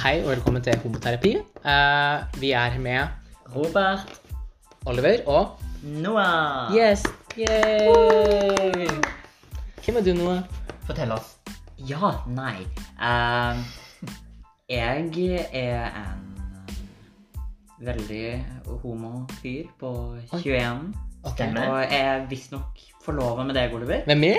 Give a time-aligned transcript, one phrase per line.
[0.00, 1.30] Hei og velkommen til Homoterapi.
[1.60, 3.08] Uh, vi er med
[3.56, 4.20] Robert.
[4.86, 6.72] Oliver og Noah.
[6.72, 7.02] Yes!
[7.36, 8.88] Yay!
[9.84, 10.38] Hvem er du, Noah?
[10.88, 11.36] Fortell oss.
[11.88, 12.64] Ja, nei.
[12.96, 13.60] uh,
[14.68, 16.24] jeg er en
[17.84, 18.46] veldig
[18.82, 21.09] homo fyr på 21.
[21.28, 21.40] Ok.
[21.40, 24.02] Og er visstnok forlova med deg, Oliver.
[24.08, 24.38] Med meg?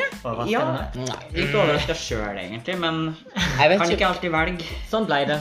[0.50, 0.64] Ja.
[1.34, 3.04] Litt overraska sjøl, egentlig, men
[3.36, 3.98] Jeg vet kan ikke.
[4.00, 4.80] ikke alltid velge.
[4.90, 5.40] Sånn ble det.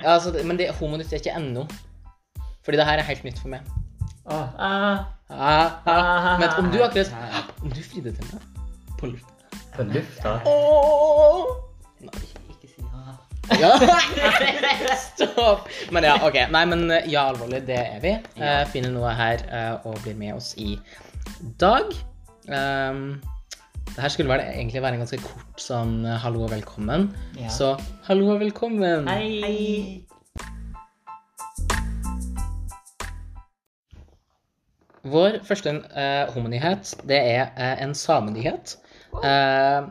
[0.00, 1.66] Ja, altså, men det homonytt er ikke ennå.
[2.64, 3.60] Fordi det her er helt nytt for meg.
[4.26, 6.36] Åh, ah, Ah, ah.
[6.38, 7.10] Men om du akkurat
[7.62, 8.42] Om du fridde til meg
[9.00, 9.32] på lufta
[9.76, 10.36] på lufta.
[10.48, 11.50] Oh.
[12.00, 12.35] Nei.
[13.54, 13.78] Ja.
[15.14, 15.68] Stopp!
[15.90, 16.36] Men ja, OK.
[16.50, 18.12] Nei, men eh, ja, alvorlig, det er vi.
[18.38, 18.62] Ja.
[18.62, 20.74] Uh, finner noe her uh, og blir med oss i
[21.60, 21.92] dag.
[22.50, 23.20] Um,
[23.92, 27.08] det her skulle vel egentlig være en ganske kort sånn hallo og velkommen.
[27.38, 27.50] Ja.
[27.52, 27.72] Så
[28.08, 29.06] hallo og velkommen.
[29.08, 30.02] Hei.
[35.06, 35.70] Vår første
[36.34, 38.74] homonyhet, det er en samenyhet.
[39.14, 39.86] Oh.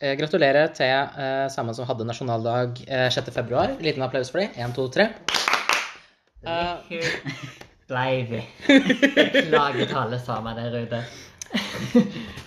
[0.00, 3.28] Gratulerer til eh, sammen som hadde nasjonaldag eh, 6.
[3.34, 3.74] februar.
[3.84, 4.54] Liten applaus for dem.
[4.56, 5.10] Én, to, tre.
[6.46, 7.04] Eh,
[7.90, 8.40] Blei vi.
[8.68, 11.00] Beklager til alle sammen der ute.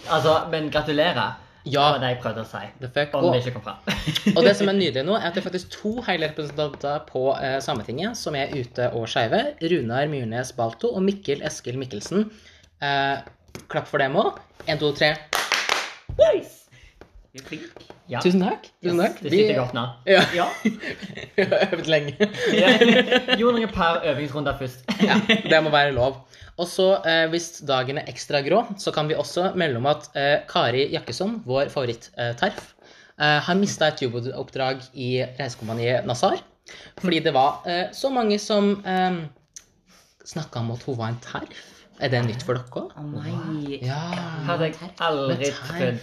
[0.10, 1.40] altså, men gratulerer.
[1.64, 1.72] Ja.
[1.72, 2.64] Det var det jeg prøvde å si.
[2.82, 3.14] the fuck.
[3.16, 4.34] Om Og, det ikke kom fram.
[4.38, 7.22] og det som er nydelig nå, er at det er faktisk to hele representanter på
[7.38, 9.44] eh, Sametinget som er ute og skeive.
[9.62, 12.26] Runar Myrnes Balto og Mikkel Eskil Mikkelsen.
[12.84, 13.16] Eh,
[13.72, 14.42] klapp for dem òg.
[14.68, 15.14] Én, to, tre.
[16.20, 16.63] Nice.
[17.34, 17.64] Du er flink.
[18.12, 18.20] Ja.
[18.22, 18.68] Tusen takk.
[18.84, 19.16] Tusen takk.
[19.26, 19.84] Det sitter godt nå.
[20.06, 20.46] Ja, Ja.
[21.36, 22.28] vi har øvd lenge.
[23.40, 24.84] Gjorde noen par øvingsrunder først.
[25.08, 26.20] Ja, det må være lov.
[26.62, 30.06] Og så, eh, hvis dagen er ekstra grå, så kan vi også melde om at
[30.14, 32.62] eh, Kari Jakkesson, vår favoritt-TARF,
[33.18, 35.10] eh, har mista et jobboppdrag i
[35.40, 36.38] reisekompaniet Nazar.
[37.02, 39.24] Fordi det var eh, så mange som eh,
[40.30, 41.66] snakka om at hun var en terf.
[42.02, 42.88] Er det nytt for dere?
[42.98, 43.78] Å nei.
[43.86, 44.00] Ja.
[44.48, 46.02] Hadde jeg aldri trodd.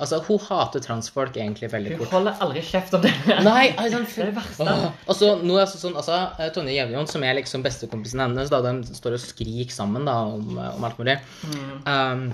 [0.00, 3.12] Altså, hun hater transfolk egentlig veldig Hun holder aldri kjeft om det.
[3.44, 4.78] Nei, altså, Det er det verste.
[5.04, 8.62] Altså, nå er det sånn, altså, eh, Tonje Gjevjon, som er liksom bestekompisen hennes, da
[8.64, 11.18] de står og skriker sammen da, om, eh, om alt mulig.
[11.84, 12.28] Um,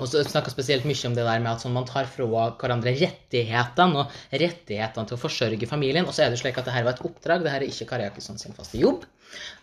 [0.00, 2.24] og så snakker spesielt mye om det der med at sånn, man tar fra
[2.56, 6.08] hverandre rettighetene og rettighetene til å forsørge familien.
[6.08, 7.44] Og så er det slik at det her var et oppdrag.
[7.44, 9.04] Det her er ikke Kari Jakkesson sin faste jobb.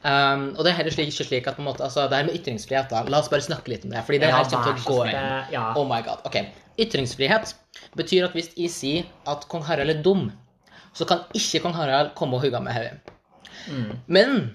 [0.03, 2.27] Um, og det er heller slik, ikke slik at på en måte, altså, det er
[2.29, 4.03] med ytringsfrihet, da, la oss bare snakke litt om det.
[4.07, 5.27] fordi det Ja, her kommer til å gå inn.
[5.53, 5.65] Ja.
[5.75, 6.23] Oh my god.
[6.29, 6.39] Ok.
[6.77, 7.55] Ytringsfrihet
[7.97, 10.29] betyr at hvis jeg sier at kong Harald er dum,
[10.97, 13.13] så kan ikke kong Harald komme og hugge med hodet.
[14.07, 14.53] Men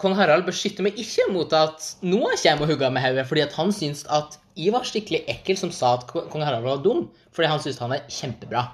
[0.00, 3.56] kong Harald beskytter meg ikke mot at Noah kommer og hugger med hodet, fordi at
[3.58, 7.50] han syns at jeg var skikkelig ekkel som sa at kong Harald var dum, fordi
[7.50, 8.66] han syns han er kjempebra.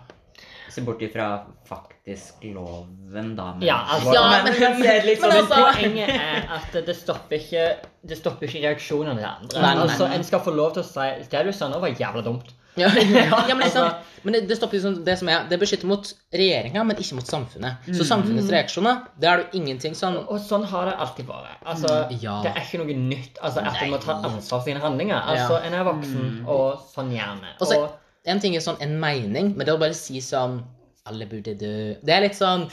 [0.68, 3.52] Se bort ifra faktisk loven, da.
[3.54, 7.36] men- Ja, altså, Ja, men, men- men, men, sånn, altså- poenget er at det stopper
[7.38, 9.60] ikke Det stopper ikke reaksjonene til andre.
[9.62, 9.82] Nei, nei.
[9.86, 12.52] Altså, En skal få lov til å si Det du sa nå, var jævla dumt.
[12.76, 13.90] Ja, ja men, liksom,
[14.24, 17.24] men det, det stopper liksom det som er Det beskytter mot regjeringa, men ikke mot
[17.26, 17.76] samfunnet.
[17.96, 21.56] Så samfunnets reaksjoner, det er det jo ingenting sånn Og sånn har det alltid vært.
[21.64, 22.42] Altså, Mm, ja.
[22.42, 25.20] Det er ikke noe nytt altså, at du må ta ansvar for sine handlinger.
[25.24, 25.66] Altså, Ja.
[25.66, 27.56] En er voksen, og sånn gjerne.
[27.60, 27.90] Og,
[28.26, 30.60] En ting er sånn en mening, men det å bare si sånn
[31.06, 32.64] alle burde dø Det er litt sånn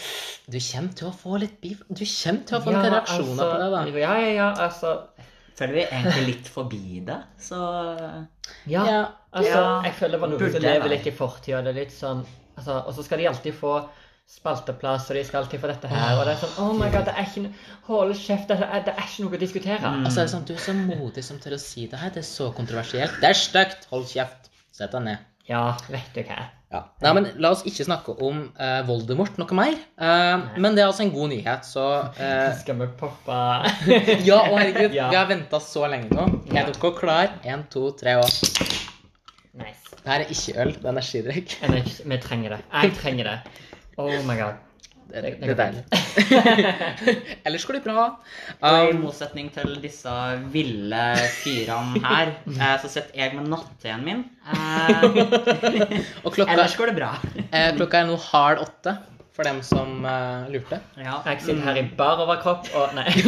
[0.49, 3.57] Du kommer til å få litt beef Du kommer til å få noen reaksjoner på
[3.61, 3.81] det, da.
[3.83, 4.93] altså, Ja, ja, ja, altså
[5.53, 7.59] Føler vi egentlig litt forbi det, så
[8.65, 9.01] Ja, Ja.
[9.31, 9.81] altså, Ja.
[9.85, 11.61] jeg føler var noe som lever litt i fortida.
[11.61, 12.25] Det er litt sånn
[12.57, 13.75] altså, Og så skal de alltid få
[14.33, 16.17] spalteplass, og de skal alltid få dette her.
[16.17, 17.53] Og det er sånn Oh my god, det er ikke
[17.89, 19.91] Hold kjeft, det er, det er ikke noe å diskutere.
[20.05, 22.09] Altså, det er sånn, Du er så modig som tør å si det her.
[22.09, 23.19] Det er så kontroversielt.
[23.21, 23.85] Det er stygt!
[23.91, 24.49] Hold kjeft.
[24.73, 25.17] Sett deg ned.
[25.49, 26.43] Ja, vet du hva.
[26.73, 26.79] Ja.
[27.03, 29.75] Nei, men La oss ikke snakke om uh, Voldemort noe mer.
[29.99, 31.83] Uh, men det er altså en god nyhet, så
[32.17, 33.35] uh, Skal vi poppe
[34.29, 35.09] Ja, å herregud, Ja.
[35.13, 36.25] vi har venta så lenge nå.
[36.49, 37.35] Er dere klar?
[37.45, 38.25] Én, to, tre og
[39.53, 39.93] Nice.
[40.03, 41.57] Det her er ikke øl, det er energidrikk.
[41.67, 42.61] Energi- Vi trenger det.
[42.73, 43.37] Jeg trenger det.
[44.01, 44.57] Oh my god.
[45.09, 45.83] Det, er- Det- det er deilig.
[47.45, 48.05] Ellers går det bra.
[48.61, 50.09] Og i Um, motsetning til disse
[50.53, 51.01] ville
[51.43, 54.23] fyrene her, eh, så sitter jeg med natteen min.
[54.47, 55.03] Eh,
[56.25, 57.11] og klokka, ellers går det bra.
[57.51, 58.97] eh, klokka er nå halv åtte,
[59.33, 60.77] for dem som uh, lurte.
[61.01, 61.19] Ja.
[61.25, 63.07] Jeg sitter her i bar overkropp og Nei.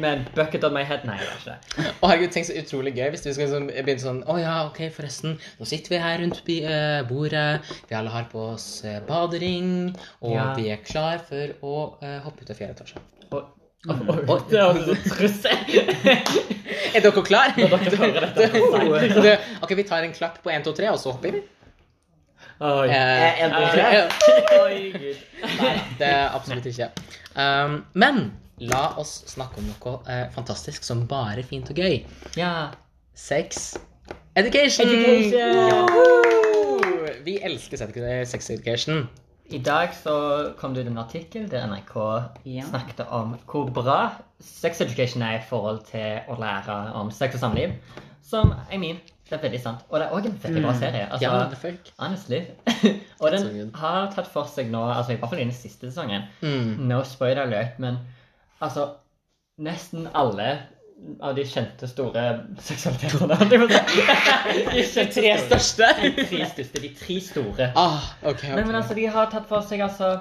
[0.00, 1.04] Med en bucket on my head.
[1.08, 1.92] Nei, det er ikke det.
[2.00, 4.82] Å herregud, tenk så utrolig gøy hvis vi skal liksom begynne sånn Å ja, ok,
[4.96, 5.38] forresten.
[5.60, 7.70] Nå sitter vi her rundt eh, bordet.
[7.90, 9.70] Vi alle har på oss eh, badering.
[10.24, 10.50] Og Ja.
[10.56, 13.02] vi er klar for å uh, hoppe ut av fjerde etasje.
[13.30, 13.48] Og,
[13.88, 15.64] og, og, det er så trussel.
[16.94, 17.54] Er dere klar?
[17.56, 19.34] Når dere hører dette.
[19.62, 21.42] Ok, vi tar en klapp på 1, 2, 3, og så hopper vi.
[22.60, 22.88] Oi.
[22.88, 24.00] Eh, er det ja.
[24.60, 25.20] Oi, gud.
[25.62, 26.90] Nei, det er absolutt ikke.
[27.32, 28.26] Um, men
[28.60, 32.02] la oss snakke om noe eh, fantastisk som bare fint og gøy.
[32.36, 32.70] Ja.
[33.14, 33.76] Sex
[34.36, 34.88] education!
[34.88, 35.90] Education!
[35.94, 37.08] Woo!
[37.24, 39.08] Vi elsker sex- sex education.
[39.50, 41.96] I dag så kom det ut en artikkel der NRK
[42.46, 42.62] Ja.
[42.68, 47.40] snakket om hvor bra sex education er i forhold til å lære om sex og
[47.40, 47.72] samliv.
[48.22, 49.80] Som, I mean, det er veldig sant.
[49.90, 51.08] Og det er òg en veldig bra serie.
[51.10, 51.90] Altså, Ja, the fuck.
[51.98, 52.40] honestly.
[53.20, 56.22] og den har tatt for seg nå, altså i hvert fall i den siste sesongen,
[56.42, 56.86] Mm.
[56.86, 57.98] no spoiler alert, men
[58.60, 58.90] altså
[59.60, 60.52] Nesten alle
[61.20, 62.22] av de kjente store
[62.64, 63.36] seksualitetene.
[63.50, 63.58] De
[64.88, 65.88] Tre største.
[66.00, 66.80] De tre største.
[66.80, 67.66] De tre store.
[67.76, 68.54] Ah, okay, okay.
[68.54, 70.14] Men, men altså, de har tatt for seg altså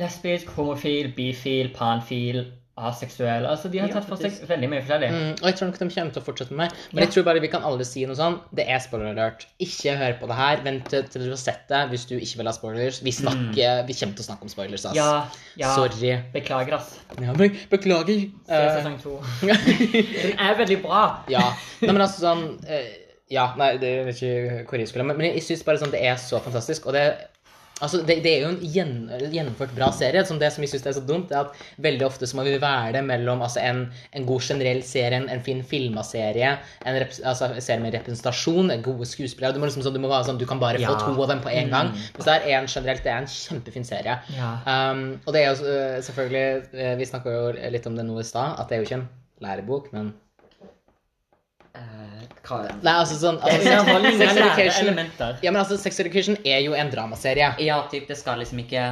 [0.00, 2.44] lesbisk, homofil, bifil, panfil,
[2.88, 3.46] aseksuell.
[3.50, 5.08] Altså, de har tatt for seg veldig mye forskjellig.
[5.14, 6.72] Mm, og jeg tror nok de kommer til å fortsette med.
[6.92, 7.06] Men Ja.
[7.06, 8.38] jeg tror bare vi kan alle si noe sånn.
[8.54, 9.46] Det er spoiler alert.
[9.60, 10.62] Ikke hør på det her.
[10.64, 13.00] Vent til, til du har sett det hvis du ikke vil ha spoilers.
[13.02, 14.94] Vi snakker, vi kommer til å snakke om spoilers, ass.
[14.94, 15.00] Mm.
[15.02, 15.26] Ja,
[15.56, 15.74] ja.
[15.74, 16.14] Sorry.
[16.32, 16.98] Beklager, ass.
[17.20, 18.24] Ja, be beklager.
[18.46, 19.18] Se Eh, sesong to.
[19.42, 21.24] Den er veldig bra.
[21.28, 21.44] ja.
[21.82, 22.88] Nei, men altså sånn eh,
[23.30, 26.00] Ja, nei, det vet ikke hvor jeg skulle Men, men jeg syns bare sånn det
[26.08, 26.86] er så fantastisk.
[26.88, 27.02] Og det
[27.78, 28.94] Altså, det, det er jo en gjenn,
[29.32, 30.24] gjennomført bra serie.
[30.26, 32.56] Som det som jeg syns er så dumt, er at veldig ofte så må vi
[32.62, 33.84] være mellom altså, en,
[34.16, 36.54] en god generell serie, en, en fin filma serie,
[36.84, 39.54] en rep, altså, serie med representasjon, en gode skuespillere.
[39.54, 41.42] Du må liksom sånn, du må være sånn, du kan bare få to av dem
[41.44, 41.92] på en gang.
[41.94, 44.18] Mens det er en generelt, det er en kjempefin serie.
[44.36, 44.52] Ja.
[44.66, 47.44] Um, og det er jo uh, selvfølgelig uh, Vi snakka jo
[47.74, 49.08] litt om det nå i stad, at det er jo ikke en
[49.44, 50.12] lærebok, men
[51.78, 55.00] Eh, hva Nei, altså sånn altså, innholdet Sex Education.
[55.44, 57.52] Ja, men altså, Sex Education er jo en dramaserie.
[57.64, 58.84] Ja, typ, det skal liksom ikke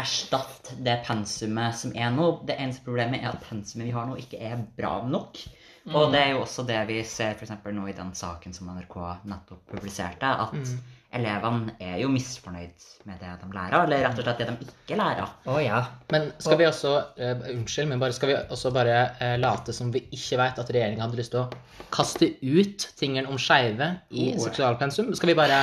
[0.00, 2.30] erstatte det pensumet som er nå.
[2.48, 5.42] Det eneste problemet er at pensumet vi har nå, ikke er bra nok.
[5.90, 8.96] Og det er jo også det vi ser for nå i den saken som NRK
[9.26, 10.74] nettopp publiserte, at
[11.12, 14.98] elevene er jo misfornøyd med det de lærer, eller rett og slett det de ikke
[15.00, 15.30] lærer.
[15.50, 15.80] Å ja.
[16.12, 19.90] Men skal vi også uh, Unnskyld, men bare, skal vi også bare uh, late som
[19.94, 24.28] vi ikke vet at regjeringa hadde lyst til å kaste ut tingene om skeive i
[24.36, 24.42] Oh.
[24.44, 25.10] seksualpensum?
[25.18, 25.58] Skal vi bare?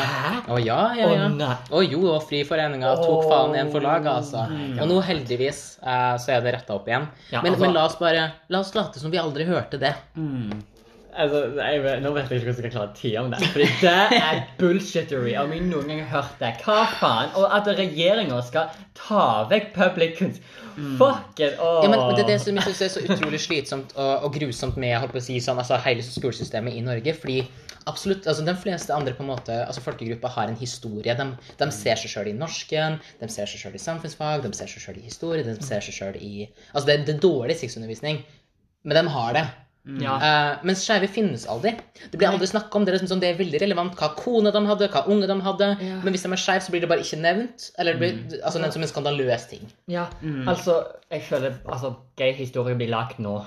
[0.51, 1.25] Å ja, ja, ja.
[1.29, 1.53] Å, nei.
[1.71, 4.43] Å jo, og Friforeninga tok faen igjen for laget, altså.
[4.81, 7.07] Og nå heldigvis uh, så er det retta opp igjen.
[7.31, 9.93] Ja, men, altså- men la oss bare La oss late som vi aldri hørte det.
[10.19, 10.57] Mm.
[11.17, 13.39] Altså, jeg, nå vet jeg ikke hvordan jeg skal klare å tie om det.
[13.53, 15.33] Fordi det er bullshittery.
[15.41, 16.51] Om jeg noen gang har hørt det.
[16.65, 17.31] Hva faen?
[17.39, 20.45] Og at regjeringa skal ta vekk public kunst.
[20.99, 21.57] Fuck it.
[21.57, 21.81] Oh.
[21.81, 24.35] Ja, men, men det er det som jeg syns er så utrolig slitsomt og, og
[24.37, 27.15] grusomt med holdt på å si, sånn, altså, hele skolesystemet i Norge.
[27.17, 27.39] Fordi
[27.89, 31.17] absolutt, altså, de fleste andre på en måte, altså folkegrupper har en historie.
[31.17, 34.69] De, de ser seg sjøl i norsken, de ser seg sjøl i samfunnsfag, de ser
[34.69, 38.21] seg sjøl i historie, de ser seg sjøl i Altså, det, det er dårlig sexundervisning,
[38.85, 39.47] men de har det.
[40.01, 40.16] Ja.
[40.19, 41.72] Uh, mens skeive finnes aldri.
[42.12, 42.84] Det blir aldri snakka om.
[42.86, 45.38] Det er, liksom sånn, det er veldig relevant hva kone de hadde, hva unge de
[45.45, 45.69] hadde.
[45.80, 46.01] Ja.
[46.04, 47.69] Men hvis de er skeive, så blir det bare ikke nevnt.
[47.80, 49.63] Eller det blir altså, nevnt som en skandaløs ting.
[49.88, 50.10] ja.
[50.48, 50.81] Altså,
[51.12, 53.39] jeg føler altså, gay-historie blir lagt nå.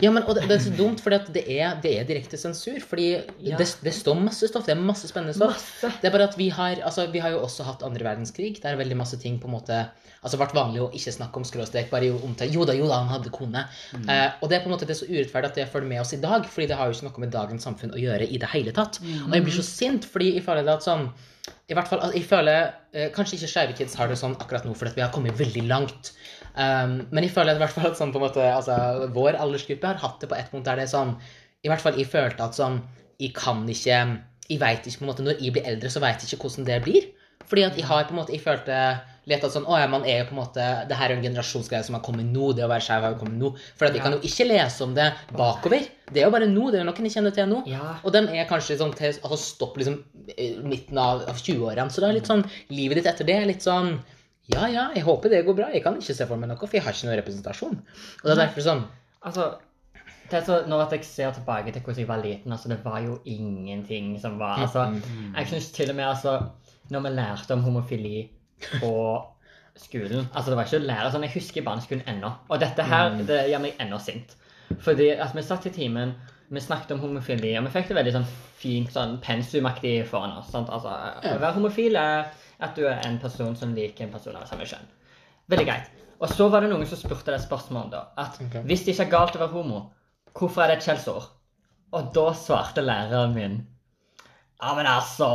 [0.00, 2.78] Ja, men og det, det er så dumt, for det det er direkte sensur.
[2.80, 3.10] Fordi
[3.44, 3.58] Ja.
[3.60, 4.64] det, det står masse stoff.
[4.64, 5.52] Det er masse spennende stoff.
[5.60, 5.92] Masse.
[6.00, 8.54] Det er bare at vi har altså, vi har jo også hatt andre verdenskrig.
[8.62, 9.82] Det er veldig masse ting på en måte
[10.22, 13.02] Altså ble vanlig å ikke snakke om skråstrek, bare jo omtale Jo da, jo da,
[13.04, 13.66] han hadde kone.
[14.00, 16.02] Eh, og det er på en måte det er så urettferdig at det følger med
[16.02, 18.42] oss i dag, fordi det har jo ikke noe med dagens samfunn å gjøre i
[18.42, 19.00] det hele tatt.
[19.02, 21.10] Og jeg blir så sint, fordi jeg føler det at sånn
[21.66, 24.66] i hvert fall, altså, jeg føler, eh, Kanskje ikke skeive kids har det sånn akkurat
[24.66, 26.12] nå, fordi vi har kommet veldig langt.
[26.56, 29.90] Um, men jeg føler i hvert fall at sånn, på en måte, altså, vår aldersgruppe
[29.90, 31.10] har hatt det på et punkt der det er sånn
[31.66, 32.78] I hvert fall jeg følte at sånn
[33.20, 33.98] Jeg kan ikke
[34.48, 36.68] Jeg vet ikke på en måte Når jeg blir eldre, så veit jeg ikke hvordan
[36.70, 37.10] det blir.
[37.44, 38.78] Fordi at jeg har på en måte Jeg følte
[39.30, 41.20] litt at sånn Å ja, man er jo på en måte Det her er jo
[41.20, 42.52] en generasjonsgreie som har kommet nå.
[42.56, 43.52] Det å være skeiv har jo kommet nå.
[43.78, 45.86] For de kan jo ikke lese om det bakover.
[46.06, 46.68] Det er jo bare nå.
[46.70, 47.62] Det er jo noen de kjenner til nå.
[47.70, 47.96] Ja.
[48.02, 49.98] Og de er kanskje sånn til altså stoppe liksom
[50.66, 51.90] midten av, av 20-årene.
[51.90, 53.96] Så det er litt sånn Livet ditt etter det er litt sånn
[54.52, 55.70] Ja, ja, jeg håper det går bra.
[55.74, 57.80] Jeg kan ikke se for meg noe, for jeg har ikke noen representasjon.
[58.22, 58.86] Og det er derfor sånn
[59.26, 59.48] Altså,
[60.30, 63.00] det er så, når jeg ser tilbake til hvordan jeg var liten, altså det var
[63.02, 64.86] jo ingenting som var altså,
[65.34, 66.38] Jeg syns til og med altså
[66.94, 68.28] Når vi lærte om homofili
[68.80, 68.92] på
[69.76, 72.30] skolen altså Det var ikke å lære sånn, Jeg husker barneskolen ennå.
[72.48, 74.32] Og dette her det gjør meg ennå sint.
[74.82, 76.14] Fordi at vi satt i timen,
[76.48, 80.50] vi snakket om homofili, og vi fikk det veldig sånn fint sånn pensumaktig foran oss.
[80.54, 80.70] sant?
[80.72, 82.30] Altså, Å være homofil er
[82.64, 84.88] at du er en person som liker en person av samme kjønn.
[85.52, 85.92] Veldig greit.
[86.16, 88.64] Og så var det noen som spurte det spørsmålet da, at okay.
[88.64, 89.82] hvis det ikke er galt å være homo,
[90.32, 91.28] hvorfor er det et skjellsord?
[91.96, 93.58] Og da svarte læreren min
[94.56, 95.28] Ja, men altså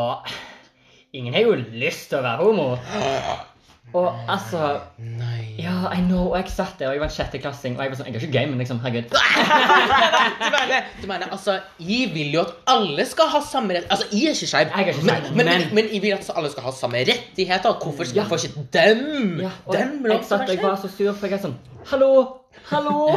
[1.13, 2.67] Ingen har jo lyst til å være homo.
[3.91, 5.57] Og altså Nei.
[5.59, 6.29] Ja, I know.
[6.29, 8.21] Og jeg satt der, og jeg var en sjetteklassing, og jeg var sånn Jeg er
[8.23, 9.11] ikke gay, men liksom, herregud.
[10.41, 14.07] Du mener, du mener, altså, Jeg vil jo at alle skal ha samme rett Altså,
[14.15, 16.69] jeg er ikke skeiv, Jeg men, men, men, men- men jeg vil at alle skal
[16.69, 17.75] ha samme rettigheter.
[17.83, 18.27] Hvorfor skal Ja.
[18.31, 19.03] hvorfor ikke dem?
[19.43, 21.57] Ja, og dem jeg også satt og jeg var så sur, for jeg er sånn
[21.91, 22.11] Hallo!
[22.71, 23.09] Hallo!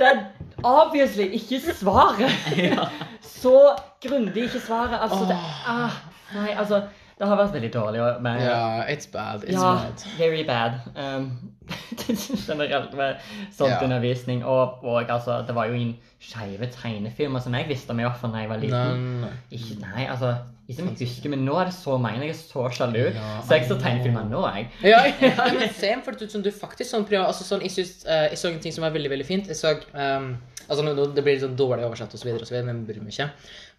[0.00, 0.24] Det er
[0.66, 2.34] obviously ikke svaret.
[3.40, 3.54] Så
[4.02, 4.98] grundig ikke svaret.
[5.02, 5.38] Altså, det
[5.70, 6.00] ah,
[6.34, 6.82] Nei, altså
[7.20, 8.00] Det har vært veldig dårlig.
[8.24, 9.42] Men, Ja, it's bad.
[9.44, 10.04] It's Ja, bad.
[10.18, 10.78] very bad.
[10.96, 11.26] Um,
[12.48, 13.16] generelt med
[13.52, 13.82] sånt Ja.
[13.84, 14.44] undervisning.
[14.44, 18.16] Og, og altså, det var jo ingen skeive tegnefilmer som jeg visste om i hvert
[18.20, 19.04] fall da jeg var liten.
[19.20, 19.28] Nei.
[19.52, 20.34] Ikke, nei, altså
[20.68, 22.20] Ikke som jeg husker, men nå er det så mange.
[22.22, 23.00] Jeg er så sjalu.
[23.10, 23.40] Ja.
[23.42, 24.68] Så jeg ser tegnefilmer nå, jeg.
[24.84, 28.04] Ja, ja, men same, for ut som du faktisk sånn prøver altså sånn, jeg, synes,
[28.06, 29.48] uh, jeg så en ting som var veldig veldig fint.
[29.50, 30.36] Jeg så, ehm,
[30.70, 33.26] altså nå- Det blir sånn dårlig oversatt osv., men bryr meg ikke.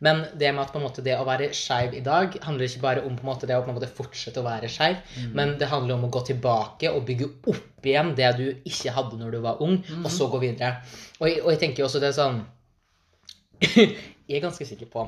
[0.02, 2.82] Men det med at på en måte det å være skeiv i dag handler ikke
[2.84, 4.98] bare om på en måte det å på en måte fortsette å være skeiv,
[5.34, 9.18] men det handler om å gå tilbake og bygge opp igjen det du ikke hadde
[9.18, 10.76] når du var ung, og så gå videre.
[11.20, 12.42] Og og jeg tenker jo også det er sånn
[14.28, 15.04] Jeg er ganske sikker på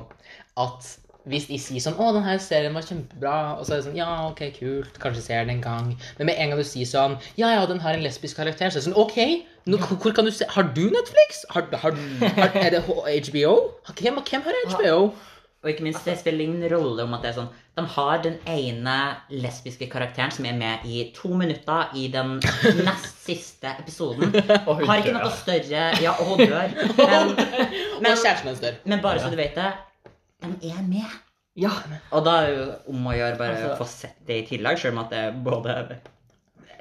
[0.58, 0.88] at
[1.30, 3.96] hvis de sier sånn 'Å, den her serien var kjempebra', og så er det sånn
[3.98, 7.18] 'Ja, ok, kult, kanskje ser den en gang', men med en gang du sier sånn
[7.38, 10.26] 'Ja, ja, den har en lesbisk karakter', så er det sånn 'OK, nå, hvor kan
[10.26, 11.46] du se Har du Netflix?
[11.50, 11.92] Har, har,
[12.36, 13.72] har, er det HBO?
[13.96, 15.14] Hvem, hvem har HBO?
[15.64, 18.36] Og ikke minst, det spiller ingen rolle om at det er sånn De har den
[18.52, 18.96] ene
[19.32, 22.36] lesbiske karakteren som er med i to minutter i den
[22.84, 24.36] nest siste episoden.
[24.68, 26.68] Og hun Har ikke noe større Ja, og hun dør.
[27.00, 27.32] Men,
[28.04, 28.76] men, og kjæresten hennes dør.
[28.84, 29.72] men bare så du vet det,
[30.62, 31.06] de er med.
[31.56, 31.70] Ja.
[32.12, 34.78] Og da er det jo om å gjøre bare Altså- få sett det i tillegg,
[34.80, 35.98] selv om at det er både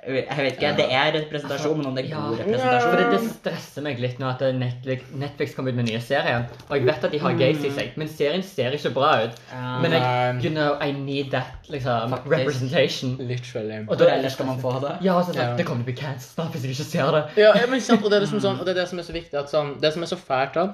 [0.05, 3.31] Jeg vet ikke, det er representasjon, men om det er god For representasjon det, det
[3.37, 6.49] stresser meg litt nå at Netflix, Netflix kommer ut med nye serier.
[6.71, 9.39] Og jeg vet at de har gays i seg, men serien ser ikke bra ut.
[9.53, 9.79] Ja.
[9.85, 12.33] Men jeg, you know, I need that liksom, Faktisk.
[12.35, 13.17] representation.
[13.21, 13.87] Literally.
[13.89, 14.97] Og da ellers skal man få det?
[15.07, 15.53] Ja, så, Ja.
[15.53, 17.25] sånn, Det kommer til å bli cancelled snart hvis jeg ikke ser det.
[17.37, 19.03] Ja, ja, men sant, og det er liksom sånn, og det er det som er
[19.03, 20.73] så viktig at sånn, Det som er så fælt da,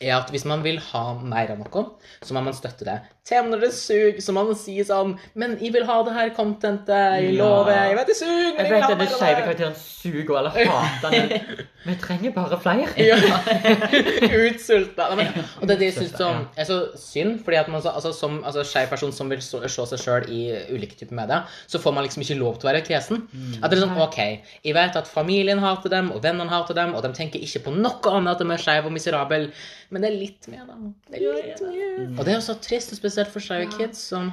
[0.00, 1.84] er at hvis man vil ha mer av noe,
[2.22, 2.98] så må man støtte det.
[3.42, 6.88] Og når det suger, så man sier sånn Men jeg vil ha det her contentet,
[7.22, 7.44] jeg Ja.
[7.44, 7.72] lover.
[7.88, 9.74] Jeg vet det suger, men Jeg jeg, vil ha at det vet av skeive karakteren
[9.76, 11.56] suger eller hater den,
[11.88, 12.88] vi trenger bare flere.
[12.96, 13.16] Ja.
[14.48, 15.08] Utsulta.
[15.12, 18.42] Og det er det jeg syns er så synd, fordi at man så- altså, som
[18.44, 20.40] altså, skeiv person som vil se seg sjøl i
[20.74, 23.26] ulike typer medier, så får man liksom ikke lov til å være kresen.
[23.62, 24.18] At det er sånn, ok,
[24.64, 27.74] jeg vet at familien hater dem, og vennene hater dem, og de tenker ikke på
[27.76, 29.50] noe annet at de er skeive og miserable,
[29.90, 30.74] men det er litt mer, da.
[31.10, 32.18] Det er litt mer.
[32.18, 34.32] Og det er jo så trist, og spesielt for skeive kids som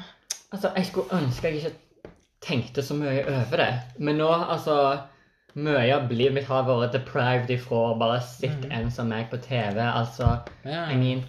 [0.53, 1.71] Altså, Jeg skulle ønske jeg ikke
[2.41, 3.73] tenkte så mye over det.
[3.97, 4.97] Men nå, altså
[5.55, 9.37] Mye av livet mitt har vært deprived ifra å bare sitte en som meg på
[9.39, 9.79] TV.
[9.79, 10.91] Altså, yeah.
[10.91, 11.23] I mean,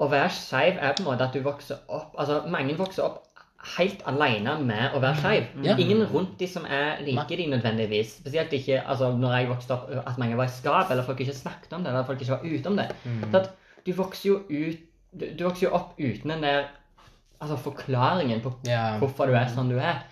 [0.00, 3.22] Å være skeiv er på en måte at du vokser opp Altså, mange vokser opp
[3.78, 5.46] helt alene med å være skeiv.
[5.64, 5.80] Yeah.
[5.80, 8.18] Ingen rundt de som er like de nødvendigvis.
[8.20, 11.36] Spesielt ikke altså, når jeg vokste opp, at mange var i skap, eller folk ikke
[11.36, 12.90] snakket om det, eller folk ikke var ute om det.
[13.30, 13.54] Så at
[13.86, 16.64] du vokser jo ut du, du vokser jo opp uten den der
[17.44, 18.96] altså, forklaringen på yeah.
[19.02, 20.02] hvorfor du er sånn du er.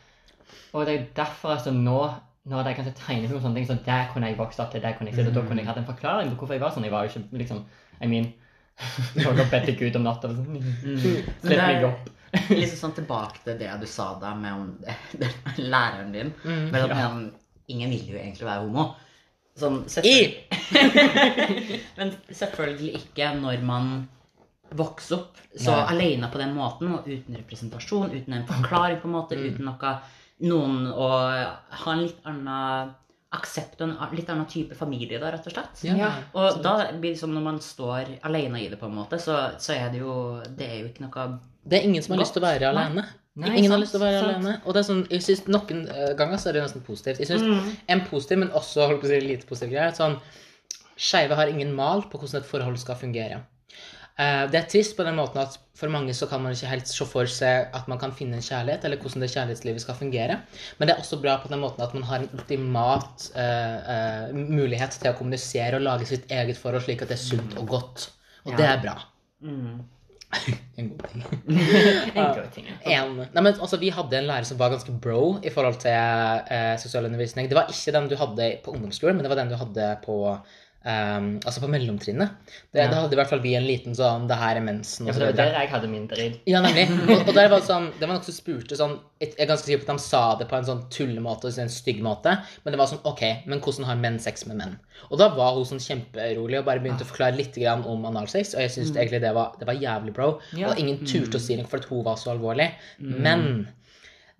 [0.72, 1.98] Og det er derfor altså nå
[2.42, 4.82] når jeg kan se tegnefilm og sånne ting, så der kunne jeg vokst opp til,
[4.82, 6.72] der kunne jeg sitte, og da kunne jeg hatt en forklaring på hvorfor jeg var
[6.74, 6.86] sånn.
[6.88, 7.60] Jeg var jo ikke liksom
[8.02, 8.32] I mean
[9.14, 10.58] Jeg opp bedt til Gud om natta og sånn.
[10.82, 12.10] Slipp det er- meg opp.
[12.48, 14.68] Liksom sånn tilbake til det du sa da med om
[15.74, 16.30] læreren din.
[16.42, 16.62] Mm.
[16.72, 17.26] Men at han-
[17.68, 18.86] ingen vil jo egentlig være homo.
[19.60, 20.16] Sånn, I!
[21.98, 23.90] Men selvfølgelig ikke når man
[24.78, 25.84] vokser opp så Nei.
[25.94, 29.46] alene på den måten, og uten representasjon, uten en forklaring, på en måte, Mm.
[29.54, 29.94] uten noe
[30.42, 31.08] Noen å
[31.70, 32.94] ha en litt annen
[33.32, 35.84] aksept og en litt annen type familie, da, rett og slett.
[35.86, 36.08] Ja.
[36.34, 39.36] Og da blir det som når man står alene i det, på en måte, så,
[39.62, 41.26] så er det jo Det er jo ikke noe
[41.64, 43.04] Det er ingen som har lyst til å være alene.
[43.38, 44.34] Nei, ingen har lyst til å være sant.
[44.34, 44.56] alene.
[44.66, 47.22] Og det er sånn, jeg synes Noen eh, ganger så er det nesten positivt.
[47.22, 47.70] Jeg synes Mm.
[47.94, 50.18] En positiv, men også holdt på å si, lite positiv greie er at sånn
[50.98, 53.40] Skeive har ingen mal på hvordan et forhold skal fungere.
[54.20, 56.90] Eh, det er trist på den måten at for mange så kan man ikke helt
[56.90, 60.36] se for seg at man kan finne en kjærlighet, eller hvordan det kjærlighetslivet skal fungere.
[60.78, 64.36] Men det er også bra på den måten at man har en ultimat uh, uh,
[64.36, 67.72] mulighet til å kommunisere og lage sitt eget forhold slik at det er sunt og
[67.72, 68.10] godt.
[68.44, 68.56] Og Ja.
[68.60, 68.94] det er bra.
[69.40, 69.80] mm.
[70.80, 71.24] En god ting.
[72.16, 72.68] En god ting.
[72.86, 73.02] ja.
[73.02, 75.92] En, nei, men altså, Vi hadde en lærer som var ganske bro i forhold til
[75.92, 77.48] eh, seksualundervisning.
[77.50, 80.16] Det var ikke den du hadde på ungdomsskolen, men det var den du hadde på
[80.84, 82.30] ehm, altså på mellomtrinnet.
[82.72, 82.88] Det, Ja.
[82.90, 85.20] Da hadde i hvert fall vi en liten sånn 'Det her er mensen' Ja, for
[85.20, 86.40] det var der jeg hadde min drit.
[86.46, 86.88] Ja, nemlig.
[87.12, 89.66] Og, og der var det sånn, det var noen som spurte sånn Jeg er ganske
[89.66, 92.72] sikker på at de sa det på en sånn tullemåte og en stygg måte, men
[92.72, 94.78] det var sånn OK, men hvordan har menn sex med menn?
[95.10, 98.54] Og da var hun sånn kjemperolig og bare begynte å forklare litt grann om analsex,
[98.54, 100.40] og jeg syns egentlig det var, det var jævlig bro.
[100.58, 100.70] Ja.
[100.70, 102.72] Og ingen turte å si noe for at hun var så alvorlig.
[102.98, 103.68] Men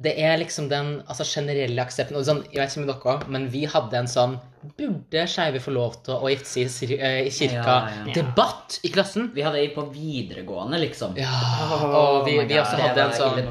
[0.02, 3.47] Det er liksom den altså, generelle aksepten og sånn, Jeg vet ikke med dere men
[3.52, 4.38] vi hadde en sånn
[4.78, 8.04] Burde skeive få lov til å gifte seg i eh, i Ja, ja.
[8.12, 9.32] kirka-debatt i klassen?
[9.35, 11.16] Vi hadde det på videregående, liksom.
[11.18, 11.35] Ja,
[11.88, 13.42] og vi, Oh vi også hadde en sånn.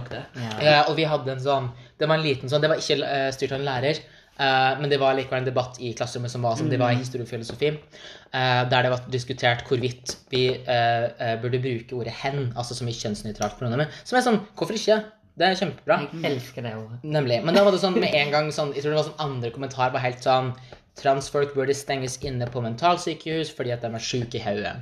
[0.63, 0.86] Ja.
[0.86, 3.51] Og vi hadde en sånn Det var en liten sånn Det var ikke eh, styrt
[3.51, 4.00] av en lærer,
[4.39, 7.01] eh, men det var likevel en debatt i klasserommet som var som det var i
[7.03, 10.46] historiefilosofi, og eh, der det var diskutert hvorvidt vi
[11.43, 13.91] burde bruke ordet 'hen', altså som i kjønnsnøytralt pronomen.
[14.03, 15.03] Som er sånn Hvorfor ikke?
[15.41, 15.95] Det er kjempebra.
[16.12, 17.00] Jeg elsker det ordet.
[17.15, 17.39] Nemlig.
[17.45, 19.50] Men da var det sånn med en gang sånn Jeg tror det var sånn andre
[19.55, 20.51] kommentar var helt sånn
[21.00, 24.75] Transfolk burde stenges inne på mentalsykehus fordi at de er syke i hodet.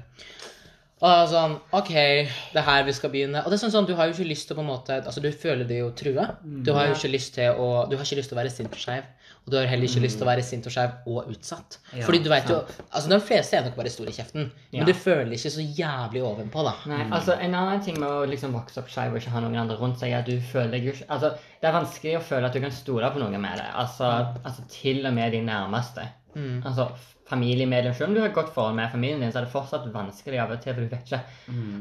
[1.00, 3.44] Og sånn OK, det er her vi skal begynne.
[3.46, 4.98] Og det er sånn, sånn du har jo ikke lyst til å på en måte
[5.00, 6.26] Altså, du føler deg jo trua.
[6.44, 8.76] Du har jo ikke lyst til å Du har ikke lyst til å være sint
[8.76, 9.08] og skeiv.
[9.46, 11.78] Og du har heller ikke lyst til å være sint og skeiv og utsatt.
[11.96, 12.60] Ja, Fordi du vet jo
[12.92, 14.80] Altså, de fleste er nok bare store i kjeften, Ja.
[14.84, 16.74] men du føler ikke så jævlig ovenpå, da.
[16.92, 19.58] Nei, altså En annen ting med å liksom vokse opp skeiv og ikke ha noen
[19.58, 21.32] andre rundt seg, er at du føler deg jo ikke Altså,
[21.62, 23.70] det er vanskelig å føle at du kan stole på noen med det.
[23.74, 24.12] Altså,
[24.44, 26.06] altså til og med de nærmeste.
[26.36, 26.62] Mm.
[26.66, 26.92] Altså
[27.30, 27.94] familiemedlem.
[27.94, 30.40] Selv om du har et godt forhold med familien din, så er det fortsatt vanskelig
[30.42, 31.24] av og til, for du vet ikke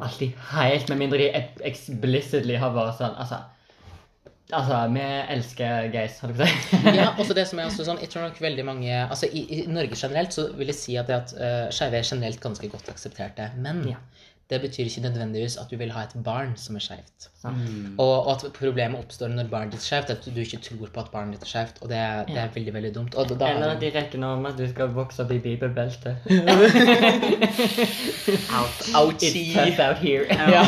[0.05, 1.29] alltid helt Med mindre de
[1.69, 3.39] explicitly har vært sånn Altså,
[4.53, 5.03] altså vi
[5.35, 6.95] elsker gays, har du ikke det?
[6.97, 9.59] ja, også det som er også sånn, jeg tror nok veldig mange altså I, i
[9.69, 12.89] Norge generelt så vil jeg si at, det at uh, skeive er generelt ganske godt
[12.95, 13.51] aksepterte.
[13.61, 14.01] Men Ja.
[14.51, 17.27] Det betyr ikke nødvendigvis at du vil ha et barn som er skeivt.
[17.45, 17.95] Mm.
[17.99, 21.01] Og, og at problemet oppstår når barnet ditt er skeivt, at du ikke tror på
[21.05, 21.83] at barnet ditt er skeivt.
[21.83, 23.15] Og det, er- det er veldig, veldig dumt.
[23.15, 26.17] Og da, da, Eller at de regner om at du skal vokse opp i bibelbeltet.
[28.95, 29.29] Ouchie.
[29.31, 30.25] It's tough out here.
[30.31, 30.65] Ja.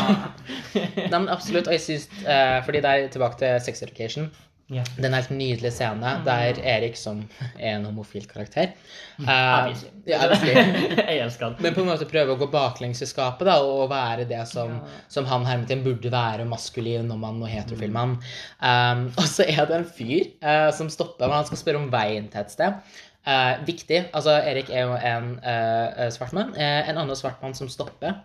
[1.11, 1.67] Nei, men absolutt.
[1.67, 4.29] Og jeg syns eh, Fordi det er tilbake til sex education.
[4.71, 4.85] Ja.
[4.95, 7.25] Det er en helt nydelig scene der Erik, som
[7.59, 8.71] er en homofil karakter
[9.19, 9.67] ja.
[10.07, 11.57] Jeg elsker han.
[11.59, 14.79] Men på en måte prøve å gå baklengs i skapet da, og være det som,
[15.11, 18.17] som han Hermetin burde være, maskulin og mann og heterofil mann.
[18.63, 21.91] Um, og så er det en fyr uh, som stopper når han skal spørre om
[21.93, 22.95] veien til et sted.
[23.27, 24.05] Uh, viktig.
[24.17, 26.55] Altså, Erik er jo en uh, svart mann.
[26.57, 28.21] En annen svart mann som stopper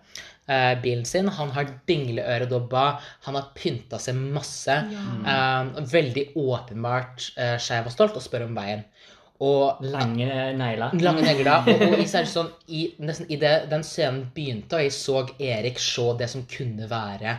[0.82, 1.28] bilen sin.
[1.28, 2.84] Han har dingleøredobba,
[3.26, 4.76] han har pynta seg masse.
[5.26, 8.86] Eh, veldig åpenbart uh, skeiv og stolt og spør om veien.
[9.44, 10.94] Og Lange negler.
[11.02, 11.66] Lange negler.
[11.68, 15.82] Og, og i, sånn, i, nesten i det, den scenen begynte, og jeg så Erik
[15.82, 17.34] se det som kunne være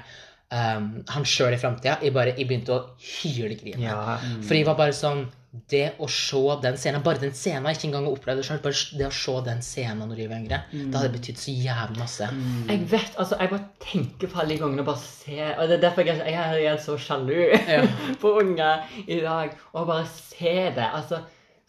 [0.53, 1.97] um, han sjøl i framtida.
[2.05, 3.81] Jeg, jeg begynte å hylgrine.
[3.81, 4.17] Ja.
[4.45, 5.25] For jeg var bare sånn
[5.69, 8.97] Det å se den scenen, bare den scenen, ikke engang å opplevd det sjøl, bare
[8.99, 12.27] det å se den scenen når jeg var yngre, det hadde betydd så jævlig masse.
[12.67, 15.77] Jeg vet, altså, jeg bare tenker på alle de gangene og bare ser Og det
[15.79, 17.41] er derfor jeg, jeg, jeg er så sjalu
[18.21, 19.57] på unger i dag.
[19.73, 20.87] Og bare se det.
[20.93, 21.19] Altså,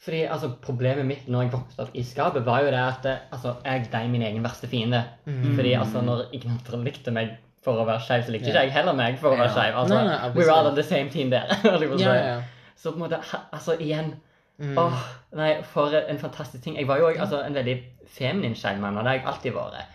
[0.04, 3.56] fordi altså, Problemet mitt når jeg vokste opp i skapet, var jo det at altså,
[3.64, 5.04] jeg ble min egen verste fiende.
[5.26, 8.72] Fordi altså, når ingen andre likte meg for å være skeiv, så likte ikke jeg
[8.76, 9.56] heller meg for å være Ja.
[9.56, 9.74] skeiv.
[9.82, 11.50] Altså, nei, we're all on the same team der.
[11.64, 11.98] på.
[12.00, 12.38] Ja, ja.
[12.78, 13.20] Så på en måte,
[13.52, 14.14] altså igjen
[14.58, 15.02] Åh,
[15.38, 16.74] nei, for en fantastisk ting.
[16.80, 17.76] Jeg var jo også, altså, en veldig
[18.10, 19.92] feminin-skjermann, og det har jeg alltid vært.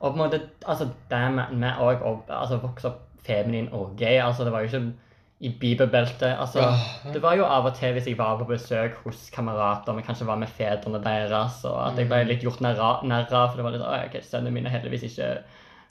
[0.00, 4.46] Og på en måte, altså, det med, å altså, vokse opp feminin og gay, altså,
[4.46, 4.80] det var jo ikke
[5.44, 6.32] i bibelbeltet.
[6.32, 7.12] Altså, oh.
[7.12, 10.28] det var jo av og til hvis jeg var på besøk hos kamerater, men kanskje
[10.28, 13.76] var med fedrene deres, og at jeg ble litt gjort narr av, for det var
[13.76, 15.30] litt sånn, «Å, ok, sønnene mine heldigvis ikke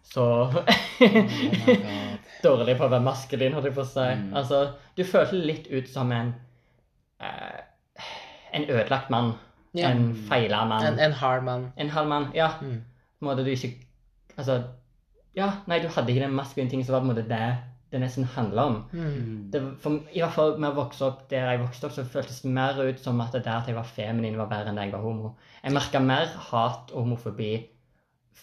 [0.06, 0.26] så
[2.46, 4.10] dårlig på å være maskulin, holdt jeg på å si.
[4.38, 4.66] Altså,
[4.96, 6.34] du følte litt ut som en
[7.24, 7.64] uh,
[8.56, 9.34] en ødelagt mann.
[9.78, 9.92] Yeah.
[9.92, 10.86] En feila mann.
[10.86, 11.72] En, en hard mann.
[11.78, 12.28] En halv mann.
[12.34, 12.50] Ja.
[12.62, 12.82] Mm.
[13.20, 13.74] På en måte du ikke
[14.38, 14.64] Altså
[15.36, 17.56] Ja, nei, du hadde ikke den maskuline ting som var på en måte det
[17.92, 18.76] det nesten handla om.
[18.92, 19.52] Mm.
[19.52, 22.42] Det, for, I hvert fall med å vokse opp der jeg vokste opp, så føltes
[22.44, 24.92] det mer ut som at det at jeg var feminin, var verre enn da jeg
[24.96, 25.36] var homo.
[25.62, 27.52] Jeg merka mer hat og homofobi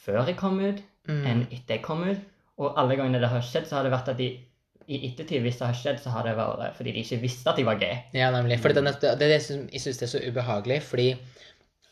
[0.05, 1.25] før jeg kom ut, Mm.
[1.27, 2.19] enn etter jeg kom ut.
[2.63, 4.29] Og alle gangene det har skjedd, så har det vært at de
[4.89, 7.57] i ettertid, hvis det har skjedd, så har det vært fordi de ikke visste at
[7.57, 7.97] de var gay.
[8.15, 8.59] Ja, nemlig.
[8.61, 11.17] Fordi det, det det som jeg syns er så ubehagelig, fordi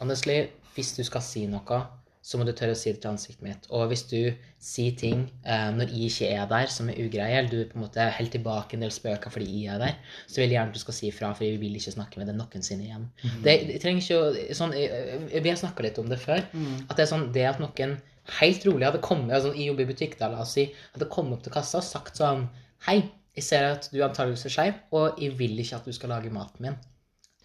[0.01, 1.81] honestly, hvis du skal si noe,
[2.21, 3.67] så må du tørre å si det til ansiktet mitt.
[3.73, 4.19] Og hvis du
[4.61, 7.85] sier ting eh, når jeg ikke er der, som er ugreie, eller du på en
[7.87, 10.77] måte holder tilbake en del spøker fordi jeg er der, så vil jeg gjerne at
[10.77, 13.09] du skal si ifra, for jeg vil ikke snakke med deg noensinne igjen.
[13.47, 16.45] Det, det trenger ikke å sånn, eh, Vi har snakka litt om det før.
[16.87, 17.97] At det er sånn det at noen
[18.41, 20.69] helt rolig hadde kommet altså, Jeg jobber i butikk, da, la oss si.
[20.93, 22.47] Hadde kommet opp til kassa og sagt sånn
[22.87, 23.01] Hei,
[23.37, 26.33] jeg ser at du antakeligvis er skeiv, og jeg vil ikke at du skal lage
[26.33, 26.79] maten min.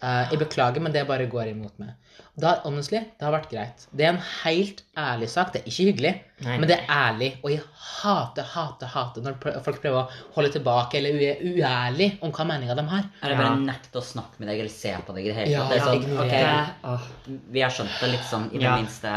[0.02, 1.94] Eh, jeg beklager, men det bare går imot meg.
[2.36, 3.86] Da, honestly, det har vært greit.
[3.96, 5.54] Det er en helt ærlig sak.
[5.54, 6.10] Det er ikke hyggelig,
[6.44, 6.56] Nei.
[6.60, 7.30] men det er ærlig.
[7.42, 12.10] Og jeg hater, hater, hater når pr- folk prøver å holde tilbake eller er uærlig
[12.24, 13.06] om hva meninga de har.
[13.22, 13.54] Eller bare Ja.
[13.72, 15.72] nekte å snakke med deg eller se på deg i det hele tatt.
[15.72, 16.26] Er ja, sånn, ignorere.
[16.26, 18.76] ok, Det, åh, Vi har skjønt det litt sånn i det Ja.
[18.76, 19.08] minste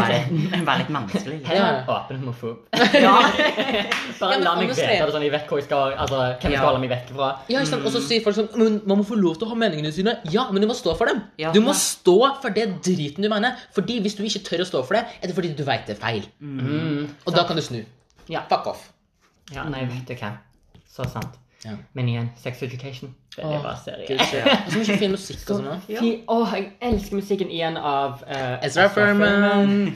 [0.00, 1.38] Være, være litt menneskelig.
[1.44, 1.54] Liksom.
[1.56, 1.84] Ja.
[1.86, 2.58] åpen homofob.
[3.04, 3.20] Ja.
[4.20, 6.58] Bare Ja, la meg vite det sånn, jeg vet hvor jeg skal, altså, hvem jeg
[6.58, 7.30] skal holde meg vekk fra.
[7.48, 7.84] Ja, ikke sant?
[7.84, 10.13] Og så sier folk sånn Man må få lov til å ha meningene sine.
[10.32, 11.22] Ja, men du må stå for dem.
[11.40, 11.52] Ja.
[11.54, 13.60] Du må stå for det driten du mener.
[13.76, 15.96] Fordi hvis du ikke tør å stå for det, er det fordi du veit det
[15.96, 16.26] er feil.
[16.40, 17.06] Mm.
[17.24, 17.80] Og da kan du snu.
[18.30, 18.46] Ja.
[18.50, 18.88] Fuck off.
[19.52, 20.36] Ja, nei, vet du hva.
[20.88, 21.40] Så sant.
[21.64, 21.76] Ja.
[21.92, 23.14] Men igjen, Sex Education.
[23.36, 24.06] Veldig bra serie.
[24.06, 24.46] Shit.
[24.46, 25.84] Og så mye fin musikk og sånn.
[25.90, 26.02] Ja.
[26.34, 29.94] Åh, jeg elsker musikken igjen av uh, Ezra Furman.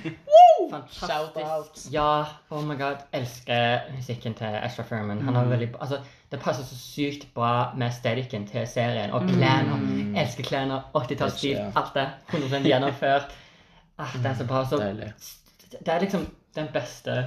[0.68, 1.92] Fantastisk.
[1.92, 3.04] Ja, oh my god.
[3.16, 5.20] Elsker musikken til Ezra Furman.
[5.24, 6.00] Han har veldig, altså,
[6.32, 9.12] det passer så sykt bra med estetikken til serien.
[9.16, 9.78] Og klærne.
[10.24, 10.82] Elsker klærne.
[10.96, 11.56] 80-tallsstil.
[11.56, 11.68] Ja.
[11.76, 12.08] Alt det.
[12.32, 13.36] 100 gjennomført.
[13.98, 14.64] Ah, det er så bra.
[14.68, 14.80] Så,
[15.78, 16.26] det er liksom
[16.56, 17.24] den beste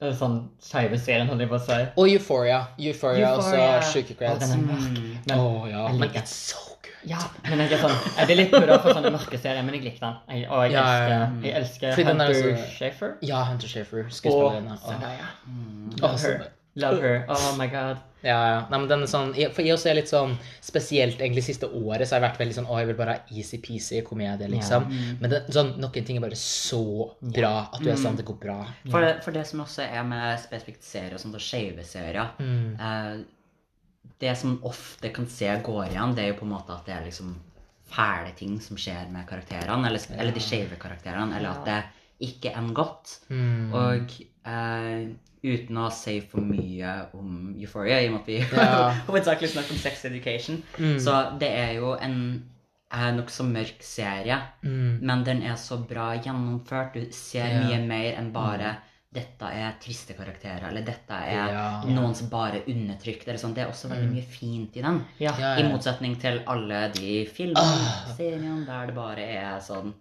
[0.00, 1.78] sånn skeive serien, holdt jeg på å si.
[1.96, 2.60] Og Euphoria.
[2.78, 3.78] Euphoria, Euphoria.
[3.78, 4.98] også Sjuke Å, den er mørk.
[5.28, 5.86] Men, Å ja.
[5.88, 7.10] Men liker it's so good.
[7.10, 9.84] ja, men jeg er sånn Jeg blir litt pudda for sånne mørke serier, men jeg
[9.84, 10.16] likte den.
[10.40, 13.12] Jeg, og jeg Ja, elsker, jeg elsker er Hunter så- Schafer.
[13.22, 14.04] Ja, Hunter Schafer.
[14.06, 14.68] Og Skuespilleren.
[14.72, 14.88] Åh.
[14.88, 15.28] Zendaya.
[15.46, 16.50] Mm, bra.
[16.80, 17.24] Love her.
[17.28, 17.98] Oh my god.
[18.22, 18.56] Ja, ja.
[18.68, 22.04] Nei, men den er sånn, for jeg også er litt sånn, spesielt egentlig siste året,
[22.04, 24.90] så har jeg vært veldig sånn, å, jeg vil bare ha easy-peasy komedie, liksom.
[25.22, 26.82] Men det, sånn, noen ting er bare så
[27.22, 28.58] bra at du er sånn, det går bra.
[28.90, 32.34] For, det, for det som også er med spesifikt serier og sånt, og skeive serier
[32.38, 32.74] Mm.
[32.76, 33.22] eh,
[34.20, 36.92] Det som ofte kan se går igjen, det er jo på en måte at det
[36.98, 37.32] er liksom
[37.90, 41.78] fæle ting som skjer med karakterene, eller, eller de skeive karakterene, eller at det
[42.28, 43.14] ikke ender godt.
[43.32, 43.72] Mm.
[43.72, 44.12] Og
[44.46, 45.08] eh,
[45.42, 48.90] uten å si for mye om Euphoria, i og med at vi Ja.
[49.08, 50.98] hovedsakelig snakker om sex education, Mm.
[51.00, 52.44] så det er jo en
[52.92, 54.98] uh, nokså mørk serie, Mm.
[55.02, 56.92] men den er så bra gjennomført.
[56.94, 57.64] Du ser yeah.
[57.68, 58.76] mye mer enn bare
[59.12, 61.82] dette er triste karakterer, eller dette er Ja.
[61.84, 63.38] noen som bare undertrykker'.
[63.38, 63.54] sånn.
[63.54, 65.04] Det er også veldig mye fint i den.
[65.18, 65.32] Ja.
[65.38, 68.14] Ja, I motsetning til alle de filmene, Ah.
[68.16, 69.92] seriene, der det bare er sånn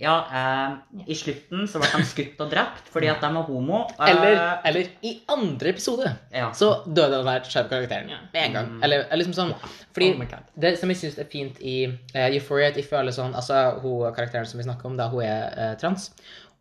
[0.00, 3.82] Ja, eh, i slutten så ble han skutt og drept fordi at de var homo.
[3.98, 6.50] Eh, Eller, eller i andre episode, Ja.
[6.56, 8.20] så døde den der skjeve karakteren Ja.
[8.32, 8.70] med en gang.
[8.82, 9.54] Eller, eller liksom sånn,
[9.92, 13.34] fordi Oh det som jeg synes er fint i uh, Euphoria, at jeg føler sånn,
[13.34, 16.10] altså hun karakteren som vi snakker om, da hun er uh, trans,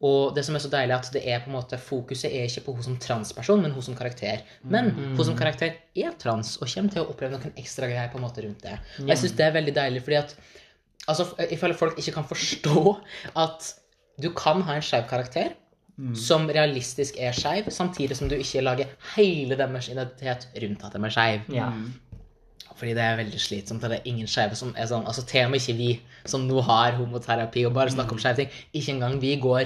[0.02, 2.64] og det som er så deilig at det er på en måte, fokuset er ikke
[2.66, 4.46] på hun som transperson, men hun som karakter.
[4.64, 8.20] Men hun som karakter er trans, og kommer til å oppleve noen ekstra greier på
[8.20, 8.78] en måte rundt det.
[9.02, 10.36] Og jeg synes det er veldig deilig, fordi at
[11.08, 12.98] altså, jeg føler folk ikke kan forstå
[13.38, 13.74] at
[14.20, 15.56] du kan ha en skeiv karakter
[16.16, 21.02] som realistisk er skeiv, samtidig som du ikke lager hele deres identitet rundt at de
[21.04, 21.50] er skeiv.
[21.54, 21.72] Ja.
[22.80, 23.84] Fordi det er veldig slitsomt.
[23.84, 25.90] Det er ingen skeive som er sånn Altså til og med ikke vi
[26.32, 29.66] som nå har homoterapi og bare snakker om skeive ting, ikke engang vi går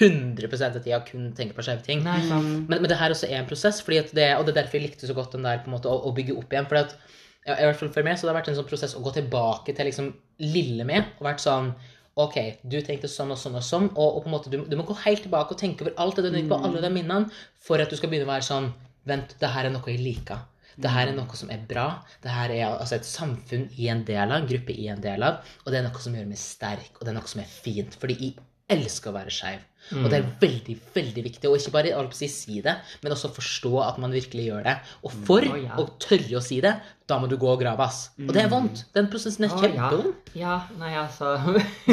[0.00, 2.00] 100% av tida kun tenker på skeive ting.
[2.06, 2.22] Nei.
[2.30, 4.80] Men, men det her også er en prosess, fordi at det, og det er derfor
[4.80, 6.70] jeg likte så godt den der på en måte å, å bygge opp igjen.
[6.70, 6.96] fordi at
[7.44, 9.12] ja, i hvert fall For meg så det har vært en sånn prosess å gå
[9.16, 10.12] tilbake til liksom
[10.44, 11.74] lille meg og vært sånn
[12.20, 14.76] Ok, du tenkte sånn og sånn og sånn, og, og på en måte du, du
[14.78, 17.26] må gå helt tilbake og tenke over alt det du tenkte på, alle de minnene,
[17.58, 18.68] for at du skal begynne å være sånn
[19.04, 20.38] Vent, det her er noe jeg liker.
[20.80, 21.86] Det her er noe som er bra.
[22.22, 25.26] Det her er altså et samfunn i en del av, en gruppe i en del
[25.26, 27.50] av, og det er noe som gjør meg sterk, og det er noe som er
[27.50, 27.98] fint.
[28.00, 28.32] Fordi jeg
[28.72, 29.66] elsker å være skeiv.
[29.92, 32.72] Og det er veldig, veldig viktig å ikke bare si, si det,
[33.04, 34.74] men også forstå at man virkelig gjør det.
[35.04, 35.76] Og for Å, ja.
[35.80, 36.72] å tørre å si det,
[37.10, 38.06] da må du gå og grave, ass.
[38.16, 38.86] Og det er vondt.
[38.96, 39.68] Den prosessen er oh, ja.
[39.68, 40.32] kjempevond.
[40.40, 41.34] Ja, nei, altså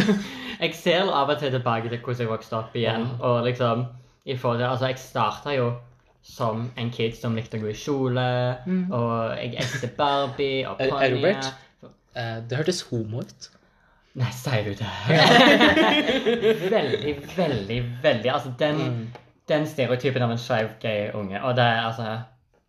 [0.63, 3.08] Jeg ser av og til tilbake til hvordan jeg vokste opp igjen.
[3.19, 3.88] Og liksom
[4.25, 5.71] i forhold til, Altså, jeg starta jo
[6.23, 8.25] som en kid som likte å gå i kjole,
[8.93, 11.47] og jeg elsket Barbie og Er- er Robert?
[12.15, 13.49] uh, det hørtes homo ut.
[14.19, 14.89] Nei, sier du det?
[16.76, 19.12] veldig, veldig, veldig Altså, den,
[19.47, 22.17] den stereotypen av en skeiv gay unge, og det altså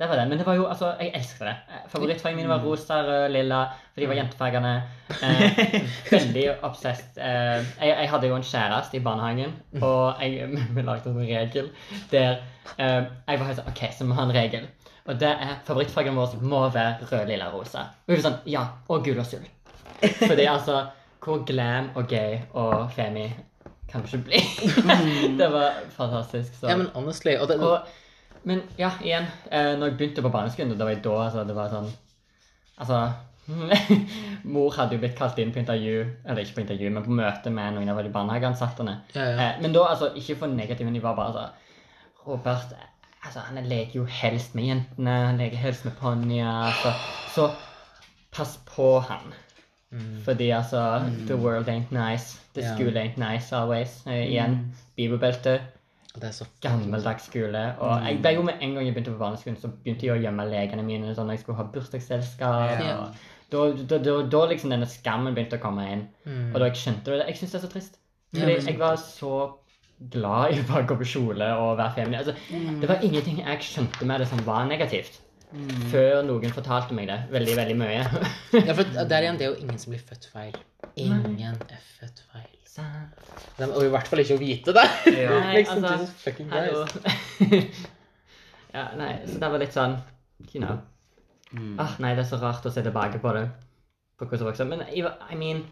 [0.03, 0.29] det var den.
[0.29, 1.55] Men det var jo, altså, jeg elsket det.
[1.89, 3.61] Favorittfargen min var rosa, rød, lilla,
[3.93, 4.75] for de var jentefargene.
[5.23, 7.19] Eh, veldig obsessed.
[7.21, 9.53] Eh, jeg, jeg hadde jo en kjæreste i barnehagen,
[9.83, 11.69] og jeg, vi lagde en regel
[12.11, 12.31] der
[12.79, 14.65] eh, jeg var helt sånn OK, så vi har en regel.
[15.05, 17.85] Og det er favorittfargen vår må være rød, lilla, rosa.
[18.07, 19.45] Og vi var sånn Ja, og gul og sul.
[20.01, 20.81] Fordi altså
[21.23, 23.29] Hvor glam og gay og femi
[23.93, 24.15] kan blir.
[24.15, 25.37] ikke bli?
[25.41, 26.55] det var fantastisk.
[26.61, 26.69] Så.
[26.69, 27.79] Ja, men honestly og det, og,
[28.45, 31.71] men ja, igjen, eh, når jeg begynte på barneskolen, det var da altså, det var
[31.73, 31.93] sånn
[32.83, 32.99] Altså
[34.55, 37.51] Mor hadde jo blitt kalt inn på intervju, eller ikke på intervju, men på møte
[37.51, 38.87] med noen av de barnehageansatte.
[39.15, 39.35] Ja, ja.
[39.35, 42.75] Eh, men da, altså, ikke for negative, men de var bare altså Robert
[43.27, 46.49] altså, han leker jo helst med jentene, han leker helst med ponnier.
[46.49, 46.95] altså,
[47.35, 47.51] så
[48.33, 49.35] pass på han.
[50.25, 52.41] Fordi altså The world ain't nice.
[52.55, 52.77] The yeah.
[52.77, 54.03] school ain't nice always.
[54.07, 55.61] Eh, igjen, bibelbelte.
[56.15, 57.75] Det er Gammeldags skole.
[57.79, 60.21] Og jeg ble jo med en gang jeg begynte på barneskolen, så begynte jeg å
[60.21, 62.83] gjemme legene mine sånn når jeg skulle ha bursdagsselskap.
[62.85, 63.07] Yeah.
[63.53, 66.07] Da, da, da, da liksom denne skammen begynte å komme inn.
[66.53, 67.99] Og da jeg skjønte det, jeg syns det er så trist.
[68.33, 69.35] Fordi jeg var så
[70.13, 72.21] glad i å bare gå på kjole og være feminin.
[72.23, 72.35] Altså,
[72.81, 75.21] det var ingenting jeg skjønte med det som var negativt.
[75.93, 78.03] Før noen fortalte meg det veldig, veldig mye.
[78.69, 80.57] Ja, for det er igjen det er jo ingen som blir født feil.
[81.01, 82.49] Ingen er født feil.
[82.73, 84.87] De, og i hvert fall ikke å vite det.
[85.13, 85.35] Ja.
[85.45, 86.49] Nei, liksom, altså, Jesus fucking.
[86.49, 87.83] Christ.
[88.77, 89.99] ja, nei, så det var litt sånn
[90.51, 90.81] You know.
[91.53, 91.77] Mm.
[91.79, 93.45] Ah, nei, det er så rart å se tilbake på det.
[94.17, 94.67] På hvordan det vokste.
[94.71, 95.63] Men I, I mean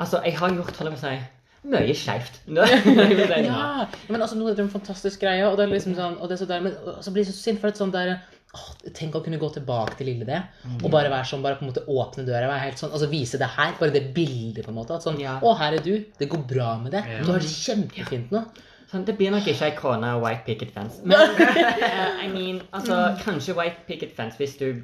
[0.00, 2.40] Altså, jeg har gjort, holder jeg på å si, mye skeivt.
[2.48, 6.28] Ja, men altså, nå er det en fantastisk greie, og det er liksom sånn, og
[6.30, 8.14] det er så der, men så blir det så synd, for et sånn der,
[8.56, 10.40] åh, tenk å kunne gå tilbake til lille det,
[10.80, 13.38] og bare være sånn, bare på en måte åpne døra, være helt sånn, altså vise
[13.40, 15.36] det her, bare det bildet på en måte, at sånn, Ja.
[15.44, 17.20] å, her er du, det går bra med det, Ja.
[17.24, 18.44] du har det kjempefint nå.
[18.90, 20.98] Sånn, det blir nok ikke ei krone white picket fence.
[21.06, 21.36] Men
[22.24, 24.82] I mean, altså, kanskje white picket fence hvis du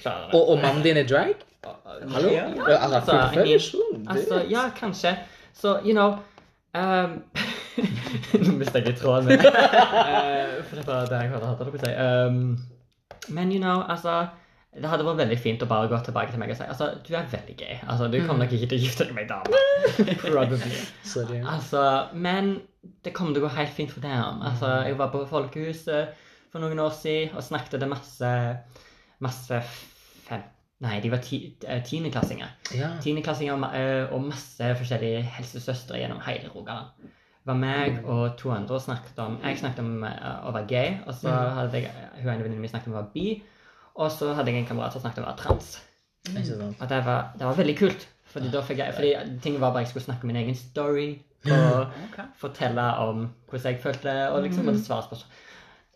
[0.00, 0.38] klarer det.
[0.38, 1.34] Og, og mannen din er drag?
[2.14, 2.30] Hallo?
[2.32, 2.46] Ja.
[2.78, 4.06] Altså, Altså, I mean.
[4.08, 5.12] Altså, ja, kanskje.
[5.56, 6.18] Så, you know
[6.74, 7.20] um,
[8.42, 9.44] Nå mistet jeg litt tråden min.
[9.48, 11.92] Eh, for det var det jeg hadde hatt det på å si.
[11.94, 12.38] Um,
[13.34, 14.28] men, you know, altså
[14.74, 17.12] Det hadde vært veldig fint å bare gå tilbake til meg og si altså, du
[17.16, 17.78] er veldig gay.
[17.86, 19.62] Altså, du kommer nok ikke til å gifte deg med ei dame.
[20.24, 20.82] Probably.
[21.06, 21.40] Sorry.
[21.42, 21.84] Altså,
[22.14, 22.56] men
[23.06, 24.42] det kommer til å gå helt fint for dem.
[24.50, 28.34] Altså, jeg var på Folkehuset for noen år siden og snakket til masse
[29.18, 29.62] masse.
[30.84, 32.50] Nei, de var ti, eh, tiendeklassinger.
[32.78, 32.92] Ja.
[33.02, 36.92] Tiendeklassinger og eh, og masse forskjellige helsesøstre gjennom hele Rogaland.
[37.02, 40.68] Det var meg og to andre og snakket om Jeg snakket om eh, å være
[40.70, 43.26] gay, og så hadde jeg, hun ene venninnen min snakket om å være bi,
[43.98, 45.72] og så hadde jeg en kamerat som snakket om å være trans.
[46.28, 46.74] Mm.
[46.76, 48.06] Og det var, det var veldig kult.
[48.28, 51.08] Fordi, da fikk jeg, fordi ting var bare jeg skulle snakke om min egen story
[51.48, 52.26] og okay.
[52.36, 55.44] fortelle om hvordan jeg følte det, og liksom måtte svare spørsmål.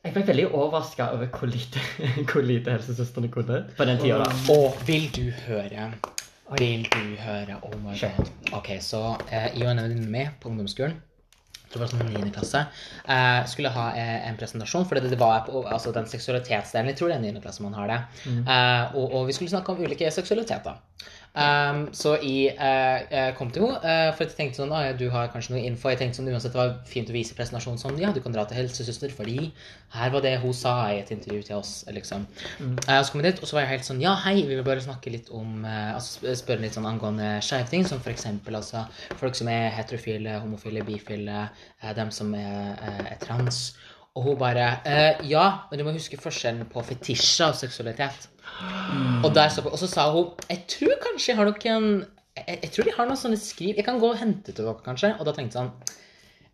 [0.02, 1.78] Jeg ble veldig overraska over hvor lite,
[2.30, 4.16] hvor lite helsesøstrene kunne på den tida.
[4.24, 4.32] da.
[4.50, 5.92] Og vil du høre
[6.58, 8.32] Vil du høre Oh my god.
[8.58, 10.98] Ok, så eh, jeg og en venninne med på ungdomsskolen
[11.72, 12.32] tror det var sånn 9.
[12.36, 12.60] klasse,
[13.08, 17.12] eh, skulle ha eh, en presentasjon, for det, det var altså den seksualitetsdelen, jeg tror
[17.12, 17.42] det er 9.
[17.44, 20.80] klasse man har det, eh, og, og vi skulle snakke om ulike seksualiteter.
[21.32, 24.96] Um, så jeg uh, eh, kom til henne, uh, for jeg tenkte sånn, ah, ja,
[24.96, 27.80] du har kanskje noe info, jeg tenkte sånn, uansett det var fint å vise presentasjonen
[27.80, 29.46] sånn, ja, du kan dra til helsesøster, fordi
[29.94, 32.26] her var det hun sa i et intervju til oss, liksom.
[32.60, 32.74] Mm.
[32.84, 34.66] Uh, så kom jeg dit, og så var jeg helt sånn, ja, hei, vi vil
[34.66, 38.58] bare snakke litt om, eh, altså spørre litt sånn angående skeive ting, som for eksempel,
[38.60, 38.84] altså,
[39.20, 41.46] folk som er heterofile, homofile, bifile,
[41.80, 43.70] eh, dem som er, eh, er trans.
[44.12, 48.28] Og hun bare, eh, ja, men du må huske forskjellen på fetisjer og seksualitet.
[49.22, 51.86] Og, der, så, og så sa hun Jeg tror kanskje jeg har noen
[52.36, 54.78] jeg, jeg tror de har noen sånne skriv Jeg kan gå og hente til dere,
[54.84, 55.14] kanskje.
[55.18, 56.00] Og da tenkte jeg sånn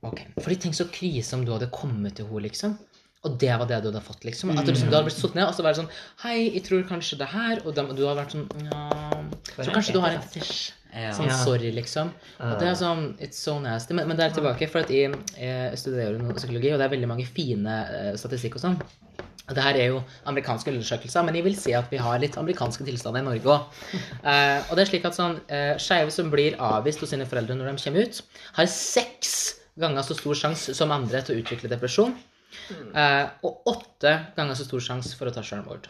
[0.08, 2.76] Ok, Fordi tenk så krise om du hadde kommet til henne, liksom.
[3.26, 4.52] Og det var det du hadde fått, liksom.
[4.54, 5.90] At du, liksom, du hadde blitt satt ned, og så var det sånn
[6.22, 8.82] Hei, jeg tror kanskje det her Og du hadde vært sånn Ja
[9.56, 10.68] Så kanskje du har en fetisj.
[11.14, 12.12] Sånn sorry, liksom.
[12.40, 13.96] Og det er sånn It's so nasty.
[13.96, 17.10] Men, men det er tilbake, for at jeg, jeg studerer psykologi, og det er veldig
[17.10, 18.78] mange fine eh, statistikk og sånn.
[19.48, 22.84] Det her er jo amerikanske undersøkelser, men jeg vil si at vi har litt amerikanske
[22.84, 23.82] tilstander i Norge òg.
[24.28, 27.54] Eh, og det er slik at sånn, eh, skeive som blir avvist hos sine foreldre
[27.56, 28.18] når de kommer ut,
[28.58, 29.36] har seks
[29.78, 32.16] ganger så stor sjanse som andre til å utvikle depresjon.
[32.68, 35.86] Eh, og åtte ganger så stor sjanse for å ta selvmord.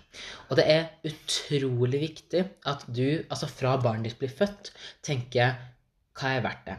[0.51, 4.73] Og det er utrolig viktig at du, altså fra barnet ditt blir født,
[5.07, 5.57] tenker
[6.19, 6.77] hva er verdt det?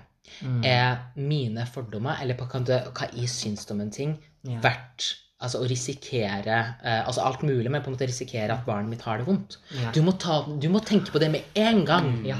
[0.67, 4.59] Er mine fordommer, eller hva, det, hva jeg syns om en ting, Ja.
[4.63, 8.91] verdt altså å risikere eh, altså alt mulig, men på en måte risikere at barnet
[8.91, 9.57] mitt har det vondt?
[9.71, 9.91] Ja.
[9.95, 12.09] Du, må ta, du må tenke på det med en gang.
[12.27, 12.37] Ja.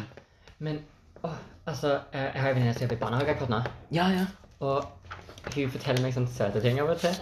[0.60, 0.82] Men
[1.24, 3.62] åh, altså, eh, jeg har en venninne som jobber i barnehage akkurat nå.
[3.96, 4.26] Ja, ja.
[4.60, 4.84] Og
[5.56, 7.16] hun forteller meg sånne søte ting av og til.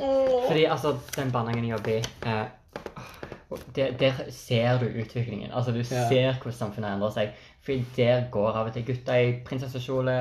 [0.48, 2.46] Fordi altså, den barnehagen jeg jobber i eh,
[3.78, 5.52] der, der ser du utviklingen.
[5.54, 6.08] Altså, du Ja.
[6.10, 7.30] ser hvordan samfunnet endrer seg.
[7.64, 10.18] Fordi der går av og til gutter i prinsessekjole.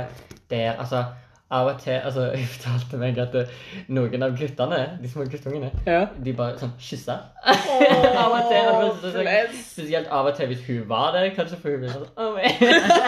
[0.50, 1.04] Der, altså
[1.50, 3.52] av og til altså, Hun fortalte meg at eh,
[3.94, 6.00] noen av guttene, de små guttungene, Ja.
[6.24, 7.18] de bare sånn kyssa.
[7.46, 8.70] av og til.
[8.72, 12.09] så- så- Spesielt av og til hvis hun var der, kanskje, for hun ble sånn
[12.16, 12.50] oh, nei».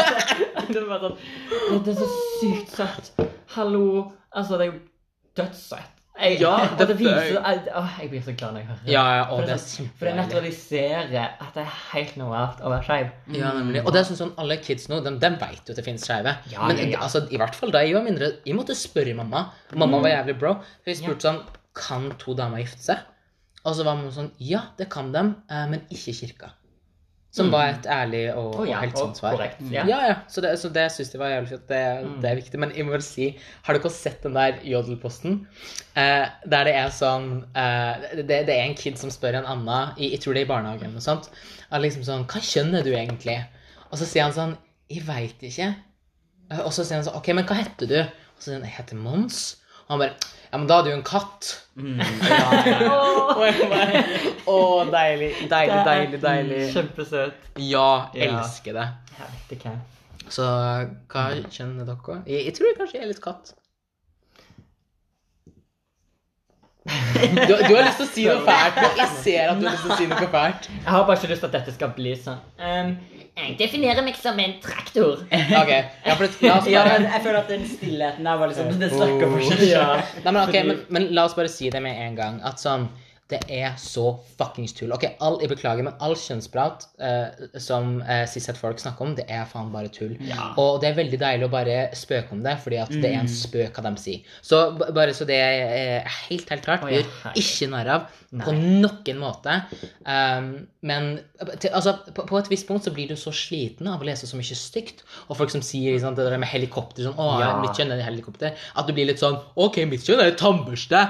[0.74, 2.08] Det var sånn «Å, Det er så
[2.40, 3.12] sykt søtt.
[3.56, 4.12] Hallo.
[4.32, 4.80] Altså, det er jo
[5.38, 5.94] dødssøtt.
[6.18, 8.88] Jeg, Ja, det det- viser at, å, jeg blir så glad når jeg hører.
[8.90, 12.70] Ja, ja, For det er sånn, for det naturaliserer at det er helt normalt å
[12.72, 13.10] være skeiv.
[13.36, 13.84] Ja, nemlig.
[13.86, 16.02] Og det er sånn sånn, alle kids nå, de, de vet jo at det finnes
[16.04, 16.36] skeive.
[16.50, 16.98] Ja, Men ja, ja.
[17.06, 19.46] altså, i hvert fall da jeg var mindre Jeg måtte spørre mamma.
[19.74, 20.56] Mamma var jævlig bro.
[20.86, 21.40] Jeg spurte sånn
[21.78, 22.98] Kan to damer gifte seg?
[23.64, 26.50] Og så var mamma sånn Ja, det kan de, eh, men ikke kirka.
[27.38, 29.36] Som var et ærlig og, oh, ja, og helt sånt svar.
[29.36, 29.62] korrekt.
[29.72, 29.84] Ja.
[29.88, 30.16] Ja, ja.
[30.28, 31.64] Så det, så det syns jeg var jævlig fint.
[31.70, 31.80] Det,
[32.22, 32.60] det er viktig.
[32.62, 33.28] Men jeg må vel si,
[33.66, 35.38] har dere sett den der jodelposten?
[35.98, 39.94] Eh, der det er sånn eh, det, det er en kid som spør en annen,
[39.98, 41.30] i, jeg tror det er i barnehagen eller noe sånt,
[41.70, 43.38] at liksom sånn Hva kjønn er du egentlig?
[43.90, 44.56] Og så sier han sånn
[44.92, 45.70] Jeg veit ikke.
[46.50, 47.98] Eh, Og så sier han sånn OK, men hva heter du?
[48.04, 49.40] Og så sier han Jeg heter Mons.
[49.86, 50.16] Og han bare
[50.48, 51.50] Ja, men da er du jo en katt.
[51.76, 52.48] Og ja.
[53.70, 54.02] bare
[54.48, 55.30] oh, deilig.
[55.50, 56.62] Deilig, deilig, deilig.
[56.72, 57.46] Kjempesøt.
[57.60, 58.30] Ja, Ja.
[58.40, 58.86] elsker det.
[59.18, 59.76] Jeg vet ikke.
[60.32, 60.44] Så
[61.12, 62.18] hva kjenner dere?
[62.28, 63.54] Jeg, jeg tror kanskje jeg er litt katt.
[66.88, 68.78] Du, du har lyst til å si noe fælt.
[68.96, 70.68] Jeg ser at du har lyst til å si noe fælt.
[70.72, 72.94] Jeg har bare ikke lyst til at dette skal bli sånn um,
[73.38, 75.20] Jeg definerer meg som en traktor.
[75.62, 78.50] Ok, ja, for det, la oss Ja, men jeg føler at den stillheten der var
[78.50, 79.84] liksom Det snakker for seg Ja.
[80.24, 82.40] Nei, men ok, men, men la oss bare si det med en gang.
[82.46, 82.88] At sånn
[83.28, 84.06] Det er så
[84.38, 84.92] fuckings tull.
[84.96, 89.26] Ok, all, Jeg beklager, men all kjønnsprat eh, som eh, cis folk snakker om, det
[89.28, 90.14] er faen bare tull.
[90.56, 93.28] Og det er veldig deilig å bare spøke om det, fordi at det er en
[93.28, 94.24] spøk av dem sier.
[94.40, 98.52] Så bare så det er helt, helt klart, oh, ja, gjør ikke narr av på
[98.56, 99.54] noen måte.
[100.04, 100.48] Um,
[100.84, 101.06] men
[101.60, 104.28] til, altså, på, på et visst punkt så blir du så sliten av å lese
[104.28, 105.04] så mye stygt.
[105.28, 107.54] Og folk som sier liksom, det der med helikopter sånn, å, Ja.
[107.62, 111.00] mitt kjønn er helikopter, at du blir litt sånn Ok, mitt kjønn er tannbørste.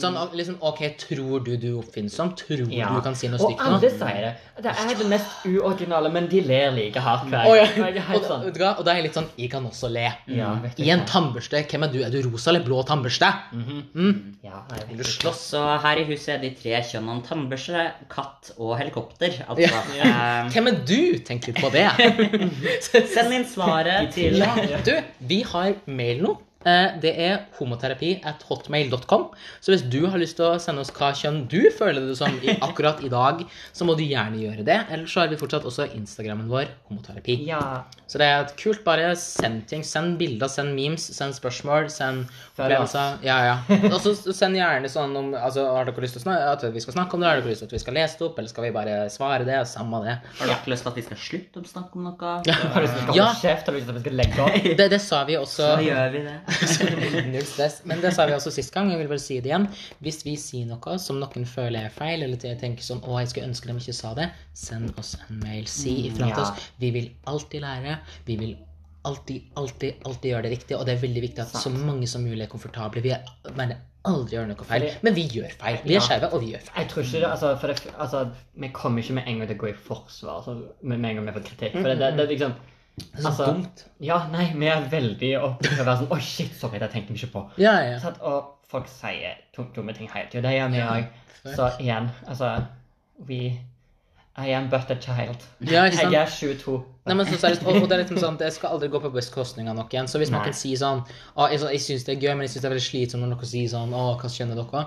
[0.00, 2.34] Sånn, liksom, ok, tror du du oppfinnsom?
[2.38, 2.90] Tror Ja.
[2.94, 3.70] du kan si noe Og stygt nå?
[3.78, 4.32] alle sier det.
[4.64, 7.64] Det er det mest uoriginale, men de ler like hardt hver oh, ja.
[8.14, 8.44] Og, sånn.
[8.46, 10.04] og da er jeg litt sånn Jeg kan også le.
[10.30, 11.08] Ja, I en hva?
[11.10, 11.98] tannbørste, hvem er du?
[12.06, 13.32] Er du rosa eller blå tannbørste?
[13.52, 14.36] Mm.
[14.46, 15.16] Ja, jeg Vil vet ikke.
[15.24, 15.42] slåss?
[15.54, 19.34] Så her i huset er de tre kjønnene tannbørste, katt og helikopter.
[19.40, 19.48] Ja.
[19.48, 21.00] Altså eh, Hvem er du?
[21.26, 21.88] Tenk litt på det.
[23.14, 24.54] Send inn svaret til Ja,
[24.86, 24.94] du,
[25.26, 26.36] vi har mail nå.
[26.64, 29.26] Eh, Det er homoterapi at hotmail.com.
[29.60, 32.32] Så hvis du har lyst til å sende oss hva kjønn du føler det som
[32.40, 34.78] i, akkurat i dag, så må du gjerne gjøre det.
[34.90, 37.38] Eller så har vi fortsatt også Instagrammen vår, homoterapi.
[37.48, 37.84] Ja.
[38.06, 38.82] Så det er kult.
[38.84, 39.84] Bare send ting.
[39.84, 43.20] Send bilder, send memes, send spørsmål, send opplevelser.
[43.26, 43.56] Ja, ja.
[43.94, 47.16] Og så send gjerne sånn om altså, Har dere lyst til at vi skal snakke
[47.16, 47.28] om det?
[47.30, 49.46] Har dere lyst til at vi skal lese det opp, eller skal vi bare svare
[49.48, 49.60] det?
[49.70, 50.16] Samme det.
[50.40, 52.16] Har dere lyst til at vi skal slutte å snakke om noe?
[52.20, 52.72] Har dere?
[52.74, 54.68] Har du lyst til at vi skal legge opp?
[54.80, 55.70] Det, det sa vi også.
[55.74, 56.36] Så gjør vi det.
[57.32, 57.80] Null stress.
[57.88, 59.66] Men det sa vi også sist gang, jeg vil bare si det igjen.
[60.04, 63.32] Hvis vi sier noe som noen føler er feil, eller til- tenker sånn 'Å, jeg
[63.32, 65.66] skulle ønske de ikke sa det', send oss en mail.
[65.66, 66.42] Si ifra til ja.
[66.42, 66.68] oss.
[66.80, 67.98] Vi vil alltid lære.
[68.26, 68.56] Vi vil
[69.04, 72.22] alltid, alltid, alltid gjøre det riktig, og det er veldig viktig at så mange som
[72.24, 73.02] mulig er komfortable.
[73.04, 73.20] Vi er,
[73.56, 75.78] mener aldri gjør noe feil, men vi gjør feil.
[75.84, 76.00] Vi Ja.
[76.00, 76.76] er skeive, og vi gjør feil.
[76.84, 79.56] Jeg tror ikke det, altså, for det, altså, Vi kommer ikke med en gang til
[79.56, 81.72] å gå i forsvar altså, med, en gang vi får kritikk.
[81.72, 82.54] For det, det, det liksom
[82.96, 83.84] Det er så altså, dumt.
[84.06, 87.14] Ja, nei, vi er veldig oppe av å være sånn Oi, shit, sorry, det tenkte
[87.14, 87.44] vi ikke på.
[87.58, 87.98] Ja, ja.
[88.02, 89.40] Sånn, Og folk sier
[89.74, 90.46] dumme ting hele tida.
[90.46, 91.20] Det gjør vi òg.
[91.44, 92.54] Så igjen, altså
[93.28, 93.40] We
[94.36, 95.42] I am but a child.
[95.60, 96.12] Ja, ikke sant?
[96.12, 96.78] Jeg er 22.
[97.06, 99.10] Nei, men så seriøst, og, og det er liksom sånn, det skal aldri gå på
[99.14, 100.08] bekostning av noen.
[100.10, 100.40] Så hvis Nei.
[100.46, 101.02] kan si sånn
[101.36, 103.22] ah, jeg, så- jeg syns det er gøy, men jeg syns det er veldig slitsomt
[103.22, 104.86] når noen sier sånn Å, hva skjønner dere?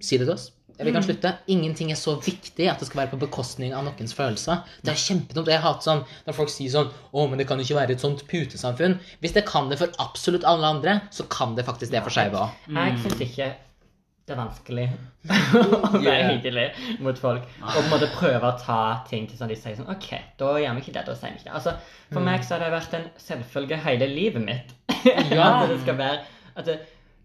[0.00, 0.48] Si det til oss.
[0.78, 1.32] Vi kan slutte.
[1.50, 4.60] Ingenting er så viktig at det skal være på bekostning av noens følelser.
[4.86, 5.50] Det er kjempedumt.
[5.50, 8.04] Jeg hater sånn når folk sier sånn Å, men det kan jo ikke være et
[8.04, 8.98] sånt putesamfunn.
[9.18, 12.44] Hvis det kan det for absolutt alle andre, så kan det faktisk det for skeive
[12.44, 12.60] òg.
[12.70, 13.48] Jeg syns ikke
[14.28, 14.82] det er vanskelig
[15.88, 16.66] å være hyggelig
[17.00, 17.46] mot folk.
[17.64, 20.50] Og på en måte prøve å ta ting til sånn de sier sånn OK, da
[20.60, 21.54] gjør vi ikke det, da sier vi ikke det.
[21.56, 21.72] Altså,
[22.12, 24.76] for meg så har det vært en selvfølge hele livet mitt.
[25.08, 25.62] Ja.
[25.62, 26.22] at det skal være
[26.58, 26.74] at det,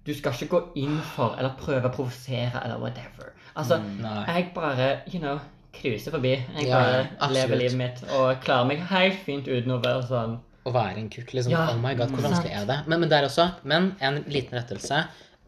[0.05, 3.31] du skal ikke gå inn for eller prøve å provosere eller whatever.
[3.55, 4.23] Altså, Nei.
[4.27, 5.39] jeg bare, you know,
[5.73, 6.33] cruiser forbi.
[6.57, 7.35] Jeg Ja, bare absolutt.
[7.37, 11.09] lever livet mitt og klarer meg helt fint uten å være sånn Å være en
[11.11, 11.51] kukk, liksom.
[11.51, 12.77] Ja, oh my god, hvor vanskelig er det?
[12.87, 13.49] Men, men der også.
[13.67, 15.01] Men en liten rettelse.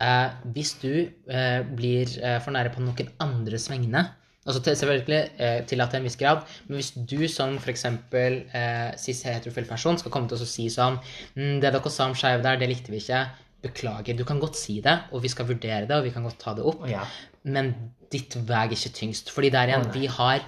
[0.03, 4.09] Eh, hvis du eh, blir eh, for nære på noen andres vegne
[4.45, 7.85] Altså til, selvfølgelig eh, tillatt til en viss grad, men hvis du som f.eks.
[8.13, 10.99] Eh, cis heterofil person skal komme til og si sånn
[11.33, 13.23] mm, 'Det dere sa om skeive der, det likte vi ikke.'
[13.65, 14.17] Beklager.
[14.17, 16.53] Du kan godt si det, og vi skal vurdere det, og vi kan godt ta
[16.57, 17.05] det opp, ja.
[17.49, 17.73] men
[18.13, 19.31] ditt veier ikke tyngst.
[19.33, 20.43] Fordi der igjen, oh, vi har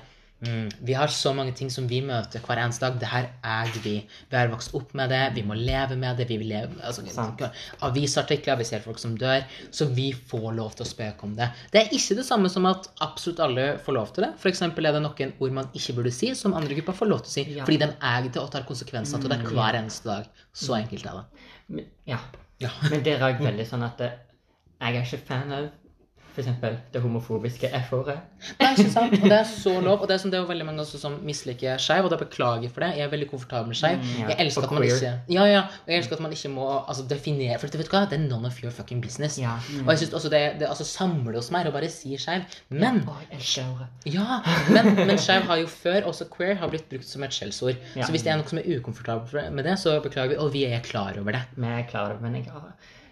[0.46, 3.00] mm, vi har så mange ting som vi møter hver eneste dag.
[3.02, 3.96] Det her eier vi.
[4.30, 6.28] Vi har vokst opp med det, vi må leve med det.
[6.30, 7.44] vi vil leve, altså, Sant.
[7.88, 9.46] Avisartikler, vi ser folk som dør.
[9.72, 11.50] Så vi får lov til å spøke om det.
[11.74, 14.34] Det er ikke det samme som at absolutt alle får lov til det.
[14.38, 14.66] F.eks.
[14.70, 17.38] er det noen ord man ikke burde si, som andre grupper får lov til å
[17.38, 17.48] si.
[17.58, 17.68] Ja.
[17.68, 20.44] Fordi de eier det og tar konsekvenser av det hver eneste dag.
[20.54, 21.88] Så enkelt er det.
[22.08, 22.22] Ja.
[22.62, 22.72] Ja.
[22.90, 24.12] Men det er jeg veldig sånn at det,
[24.82, 25.68] jeg er ikke fan av
[26.44, 28.18] eksempel det homofobiske F-ordet.
[28.60, 29.14] Nei, ikke sant?
[29.18, 30.02] Og det er så lov.
[30.02, 32.70] Og det er, sånn, det er veldig mange også som misliker skeiv, og da beklager
[32.74, 32.90] for det.
[33.00, 34.04] Jeg er veldig komfortabel med skeiv.
[34.20, 34.28] ja.
[34.32, 34.96] Jeg elsker Og at man queer.
[34.98, 35.62] ikke Ja, ja.
[35.86, 38.04] Og jeg elsker at man ikke må altså, definere For vet du hva?
[38.10, 39.38] det er none of your fucking business.
[39.42, 39.56] Ja.
[39.86, 42.46] Og jeg synes også det, det altså, samler oss mer å bare si skeiv.
[42.70, 43.90] Men Å, jeg elsker det ordet.
[44.18, 44.42] ja,
[44.74, 47.76] men, men skeiv har jo før, også queer, har blitt brukt som et skjellsord.
[47.96, 48.06] Ja.
[48.06, 50.66] Så hvis det er noe som er ukomfortabelt med det, så beklager vi, og vi
[50.70, 51.44] er klar over det.
[51.58, 52.46] Vi er klar over det,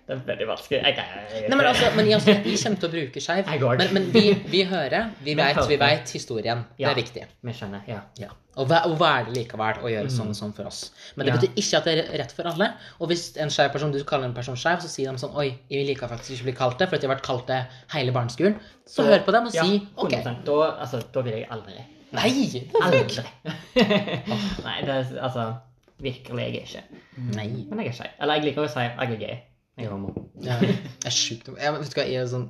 [0.05, 0.79] Det er veldig vanskelig.
[0.85, 3.47] Jeg, jeg, jeg, Nei, men altså, men altså, vi kommer til å bruke skeiv.
[3.49, 4.21] Men, men vi,
[4.53, 6.61] vi hører, vi vet, vi vet historien.
[6.77, 7.23] Det er viktig.
[7.41, 8.03] Vi skjønner, ja.
[8.21, 8.29] Ja.
[8.55, 10.83] Og hva, og hva er det likevel å gjøre sånn og sånn for oss?
[11.17, 11.39] Men det Ja.
[11.41, 12.67] betyr ikke at det er rett for alle.
[13.01, 15.47] Og hvis en skeiv person, du kaller en person skeiv, så sier de sånn Oi,
[15.73, 17.57] jeg liker faktisk ikke å bli kalt det, for at jeg har vært kalt det
[17.95, 18.55] hele barneskolen.
[18.87, 20.15] Så hør på dem og Ja, si OK.
[20.21, 21.81] Da, altså, da vil jeg aldri.
[22.15, 22.31] Nei!
[22.79, 23.25] Aldri.
[24.69, 25.49] Nei, det er altså
[25.97, 27.01] Virkelig, jeg er ikke.
[27.35, 27.49] Nei.
[27.71, 28.15] Men jeg er skeiv.
[28.21, 29.37] Eller jeg liker å si jeg er gay.
[29.75, 30.13] Jeg er homo.
[30.43, 31.49] Ja, det er sjukt.
[31.51, 32.47] Jeg, vet du hva, jeg er sånn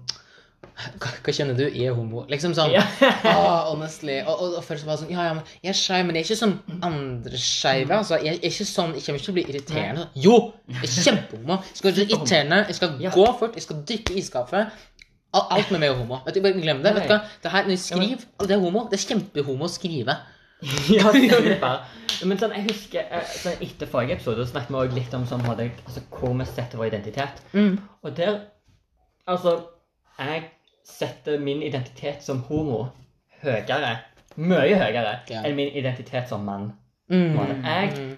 [0.76, 1.63] hva, hva kjenner du?
[1.65, 2.23] Jeg er homo.
[2.30, 2.73] Liksom sånn.
[2.73, 2.89] Yeah.
[3.32, 4.17] oh, honestly.
[4.26, 6.26] Og, og, og først var det sånn Ja, ja, men jeg er skeiv, men jeg
[6.26, 7.99] er ikke sånn andre skeive.
[7.99, 8.19] Altså.
[8.19, 10.07] Jeg, jeg er ikke sånn Jeg kommer ikke til å bli irriterende.
[10.26, 10.36] Jo!
[10.73, 11.59] Jeg er kjempehomo.
[11.69, 12.59] Jeg skal være irriterende.
[12.65, 13.13] Jeg skal Ja.
[13.15, 13.57] gå fort.
[13.57, 14.84] Jeg skal dykke i skapet.
[15.36, 16.21] Alt med meg er homo.
[16.28, 16.93] Vet du, bare Glem det.
[16.95, 17.19] Vet du hva?
[17.43, 18.86] Det her, når jeg skriver, det er homo.
[18.91, 20.15] Det er kjempehomo å skrive.
[20.89, 21.86] Ja, super.
[22.26, 25.43] Men sånn, jeg husker eh, sånn, Etter forrige episode snakket vi også litt om sånn,
[25.51, 27.41] altså, hvor vi setter vår identitet.
[27.53, 27.80] Mm.
[28.03, 28.38] Og der
[29.28, 29.55] Altså,
[30.20, 30.43] jeg
[30.86, 32.84] setter min identitet som homo
[33.41, 33.95] høyere.
[34.38, 35.41] Mye høyere Ja.
[35.41, 36.68] enn min identitet som mann.
[37.09, 37.34] Mm.
[37.66, 38.18] Jeg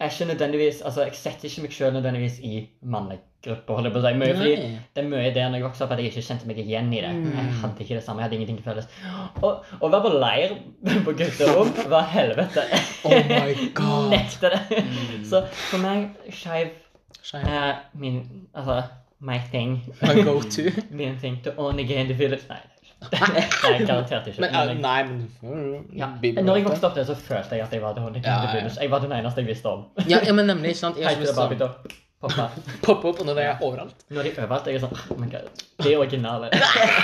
[0.00, 0.06] Mm.
[0.06, 3.98] er ikke nødvendigvis Altså, jeg setter ikke meg selv nødvendigvis i mannegrupper, holder jeg på
[3.98, 4.12] å si.
[4.18, 4.54] Mye, fordi
[4.96, 7.02] det er mye der når jeg vokste opp at jeg ikke kjente meg igjen i
[7.04, 7.10] det.
[7.14, 7.26] Mm.
[7.36, 8.88] Jeg hadde ikke det samme, jeg hadde ingenting til felles.
[9.44, 10.56] Å være på leir
[11.04, 12.64] på gutterom var helvete.
[13.04, 14.08] Oh my god.
[14.14, 14.84] Nekter det.
[15.28, 16.72] Så for meg, skeiv
[17.34, 18.22] uh, min
[18.54, 18.82] Altså,
[19.20, 19.94] my thing.
[20.00, 20.70] My go to.
[20.90, 22.48] Min ting to only gain the village.
[22.48, 22.56] Nei,
[23.00, 24.40] det er garantert ikke.
[24.40, 26.08] Men, Men jeg- nei, men ja.
[26.42, 28.68] Når jeg vokste opp der, så følte jeg at jeg var det Ja, ja.
[28.80, 29.84] Jeg var den eneste jeg visste om.
[30.08, 30.74] ja, ja, men nemlig.
[30.74, 30.96] ikke sant?
[30.98, 32.50] Jeg Heiter det bare til poppe.
[32.86, 34.04] poppe opp, og nå er overalt.
[34.10, 35.48] Når de øver alt, jeg er sånn oh my God,
[35.82, 36.50] Det er originale.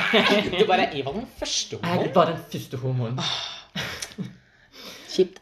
[0.61, 2.05] Du bare Jeg var den første homoen.
[2.07, 3.21] Jeg var den første homoen.
[5.09, 5.41] Kjipt.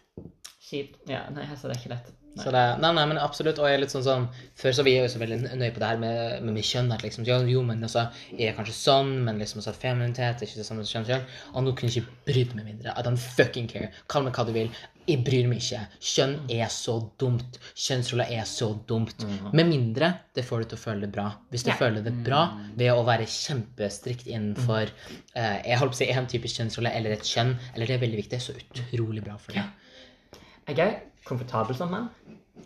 [0.71, 1.01] Kjipt.
[1.09, 2.13] Ja, nei, altså, det er ikke lett.
[2.35, 3.61] Så det, nei, nei, men absolutt.
[3.63, 4.25] Og jeg er litt sånn sånn
[4.59, 6.91] Før så var jeg jo så veldig nøye på det her med, med, med kjønn.
[6.95, 10.49] At liksom, jo, jo, men også jeg er kanskje sånn, men liksom også feminitet er
[10.49, 11.07] ikke det samme som kjønn.
[11.13, 11.29] kjønn.
[11.55, 12.97] Og nå kunne jeg ikke brydd meg mindre.
[12.97, 13.93] I don't fucking care.
[14.11, 14.73] Kall meg hva du vil.
[15.05, 15.83] Jeg bryr meg ikke.
[16.01, 17.59] Kjønn er så dumt.
[17.77, 19.27] Kjønnsroller er så dumt.
[19.53, 21.29] Med mindre det får deg til å føle det bra.
[21.53, 21.81] Hvis du yeah.
[21.81, 22.43] føler det bra
[22.75, 27.15] ved å være kjempestrikt innenfor uh, Jeg holdt på å si en typisk kjønnsrolle eller
[27.15, 29.63] et kjønn, eller det er veldig viktig, så utrolig bra for deg.
[29.63, 30.41] Yeah.
[30.73, 32.09] er komfortabel som mann,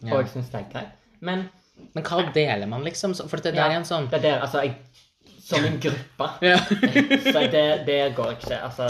[0.02, 0.14] Ja.
[0.14, 0.92] og jeg syns det er greit.
[1.20, 1.48] Men
[1.94, 3.14] Men hva deler man, liksom?
[3.14, 4.74] Så- For det der er en sånn Det er der, altså, jeg
[5.48, 6.26] Som en gruppe.
[6.42, 6.56] ja.
[6.58, 8.58] Så det, det går ikke.
[8.62, 8.88] Altså,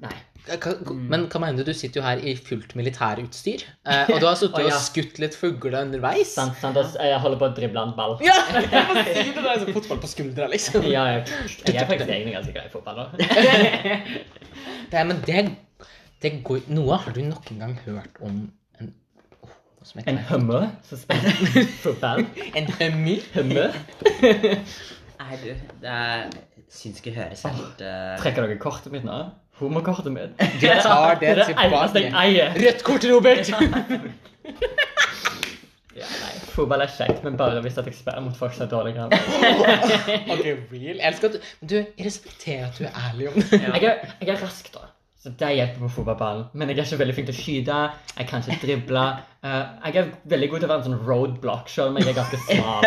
[0.00, 0.14] nei.
[0.48, 1.64] Hva, men hva mener du?
[1.68, 3.64] Du sitter jo her i fullt militærutstyr.
[3.84, 4.78] Eh, og du har sittet Å, og ja.
[4.80, 6.30] skutt litt fugler underveis.
[6.38, 6.78] Sant, sant.
[6.80, 8.16] og Jeg holder på å drible en ball.
[8.24, 8.38] Ja!
[8.54, 9.34] Jeg må si det!
[9.34, 10.86] Det er sånn fotball på skuldra, liksom.
[10.88, 11.26] Ja, jeg,
[11.66, 13.02] jeg er faktisk egentlig ganske glad i fotball.
[14.90, 15.42] Det, er- men det,
[16.22, 18.46] det går Noah, har du noen gang hørt om
[20.10, 22.26] en hummer som spiller fotball.
[22.54, 23.18] En hummy?
[23.34, 23.74] Hummer.
[25.18, 25.50] Nei, du,
[25.82, 25.98] det
[26.70, 28.14] syns ikke høres helt uh...
[28.20, 29.18] Trekker dere kortet mitt nå?
[29.58, 30.38] Homokortet mitt.
[30.60, 32.04] Du tar det det tilbake.
[32.62, 33.50] Rødt kort, Robert!
[35.98, 38.70] Ja, nei, Fotball er kjekt, men bare hvis at jeg spiller mot folk som er
[38.70, 39.08] dårligere.
[40.30, 41.00] ok, real.
[41.00, 43.58] Jeg elsker at du Du, respekterer at du er ærlig om det.
[43.62, 44.86] Jeg er, jeg er rask, da.
[45.28, 46.44] Så det hjelper på fotballballen.
[46.56, 47.78] Men jeg er ikke veldig flink til å skyte.
[48.16, 49.02] Jeg kan ikke drible.
[49.44, 52.16] Uh, jeg er veldig god til å være en sånn roadblock, selv om jeg er
[52.16, 52.86] ganske smal.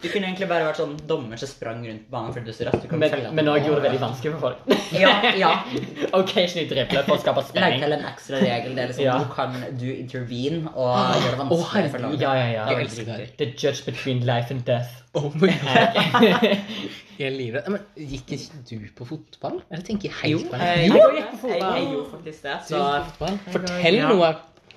[0.00, 2.86] Du kunne egentlig bare vært sånn dommer som sprang rundt banen fordi du så raskt.
[2.92, 4.92] Men, men nå gjorde det veldig vanskelig for folk.
[4.96, 5.50] Ja, ja.
[6.18, 7.82] Occasionally drible for å skape Legg spenning.
[7.84, 8.74] til en ekstra regel.
[8.78, 9.18] Det er liksom, Ja.
[9.20, 12.24] Du kan du intervene og gjøre det vanskelig vanskelig for laget.
[12.24, 12.64] Ja, ja, ja.
[12.72, 13.28] Jeg elsker det.
[13.42, 14.96] The judge between life and death.
[15.14, 16.00] Oh my god.
[17.20, 17.66] Jeg, er.
[17.68, 19.58] Men gikk ikke du på fotball?
[19.68, 20.68] Eller tenker jeg helt Jo, på eh, det?
[20.80, 21.74] jeg, Jo, jeg, gikk på fotball.
[21.76, 22.54] jeg gjorde faktisk det.
[22.70, 22.84] Så?
[23.52, 24.08] Fortell Ja.
[24.14, 24.30] noe.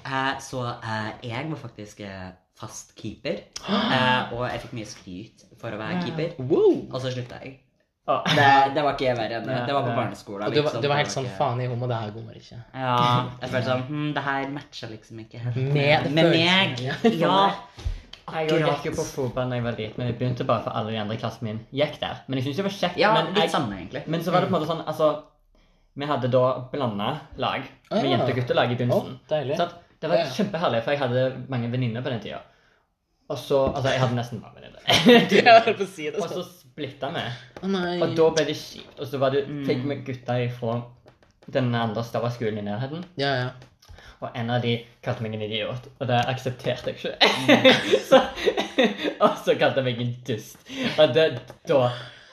[0.03, 2.26] eh, så eh, jeg var faktisk eh,
[2.60, 3.41] fast keeper.
[3.93, 6.34] Eh, og jeg fikk mye skryt for å være keeper.
[6.49, 6.88] Wow.
[6.93, 7.60] Og så slutta jeg.
[8.04, 9.58] Å, Det, det var ikke verre enn det.
[9.70, 10.43] Det var på barneskolen.
[10.47, 10.82] Og du, var- liksom.
[10.84, 12.58] du var helt sånn faen i homo, det her går ikke.
[12.76, 12.95] Ja.
[13.39, 16.82] Jeg følte sånn hm, Det her matcha liksom ikke helt Med med meg.
[17.24, 17.38] ja.
[18.34, 20.91] Jeg gikk jo på fotball da jeg var liten, men jeg begynte bare for alle
[20.95, 22.22] de andre i klassen min gikk der.
[22.28, 22.99] Men jeg syntes det var kjekt.
[23.01, 25.10] Ja, men, jeg, samme, men så var det på en måte sånn Altså,
[25.99, 27.66] vi hadde da blanda lag.
[27.91, 28.14] Ah, Med ja.
[28.18, 29.18] jente- og guttelag i begynnelsen.
[29.30, 29.58] deilig.
[29.60, 30.34] Så at det var Ja, ja.
[30.36, 32.41] kjempeherlig, for jeg hadde mange venninner på den tida.
[33.32, 34.82] Og så Altså, jeg hadde nesten bare venninner.
[35.80, 36.49] Jeg si Og så sånn.
[36.60, 37.22] splitta vi.
[37.64, 38.01] Oh.
[38.04, 38.97] Og da ble det kjipt.
[38.99, 40.82] Og så var det, fikk vi gutta ifra
[41.54, 43.06] den andre større skolen i nærheten.
[43.20, 43.51] Ja, ja.
[44.24, 47.64] Og en av de kalte meg en idiot, og det aksepterte jeg ikke.
[48.10, 48.22] så,
[49.24, 50.60] og så kalte han meg en dust.
[50.97, 51.26] Og det,
[51.68, 51.80] da,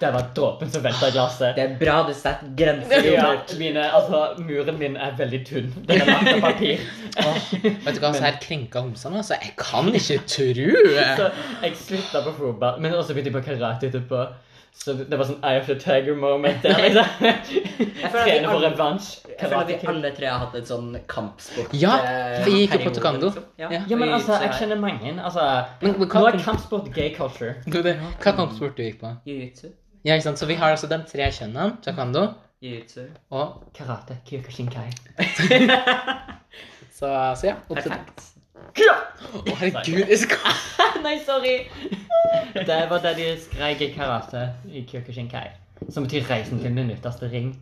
[0.01, 1.57] det var dråpen som velta glasset.
[1.59, 3.09] Det er bra du setter grenser.
[3.11, 3.27] Ja,
[3.59, 5.73] mine, altså, muren min er veldig tynn.
[5.89, 6.87] Den er lagt av papir.
[7.17, 9.35] Vet du hva, så her krenka homsene, altså.
[9.43, 10.69] Jeg kan ikke tro
[11.17, 11.31] Så
[11.65, 14.29] jeg slutta på fotball, men også begynte jeg på karate etterpå.
[14.81, 16.79] Så det var sånn Eye of the Tiger moment der.
[16.85, 17.09] liksom.
[17.19, 19.09] føler Trene for revansj.
[19.27, 21.75] Jeg føler at vi alle tre har hatt et sånn kampsport.
[21.77, 23.33] Ja, eh, vi gikk jo på taekwondo.
[23.33, 23.49] liksom.
[23.59, 23.69] Ja.
[23.91, 25.17] Men altså, jeg er- kjenner mange.
[25.19, 25.49] Altså,
[25.83, 27.57] Men- men nå er kampsport gay culture.
[27.67, 29.11] Du, det, Hva kampsport du gikk på?
[29.27, 29.73] Jiu-jitsu.
[30.07, 30.39] Ja, ikke sant?
[30.39, 31.77] Så vi har altså de tre kjønnene.
[31.85, 32.29] Taekwondo
[32.63, 33.09] Jiu-jitsu.
[33.33, 34.21] og Karate.
[34.31, 34.87] Kyokushinkai.
[37.01, 37.09] Så,
[37.41, 37.55] så ja.
[37.71, 38.27] Perfekt.
[38.77, 40.05] Å, herregud.
[40.11, 40.59] jeg skal-
[41.05, 41.55] Nei, sorry!
[42.55, 45.47] Det var det de skrek i karate i Kyokushinkai.
[45.89, 47.55] Som betyr 'reisen til den ytterste ring'.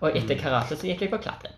[0.00, 1.52] Og etter karate så gikk jeg på klatring.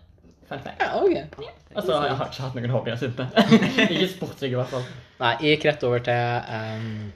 [0.49, 0.81] Fun fact.
[0.83, 1.47] Ja, ok.
[1.77, 3.29] Og så har jeg ikke hatt noen hobbyer siden det.
[3.95, 4.85] Ikke sportslig, i hvert fall.
[5.21, 6.23] Nei, jeg gikk rett over til
[6.59, 7.13] um,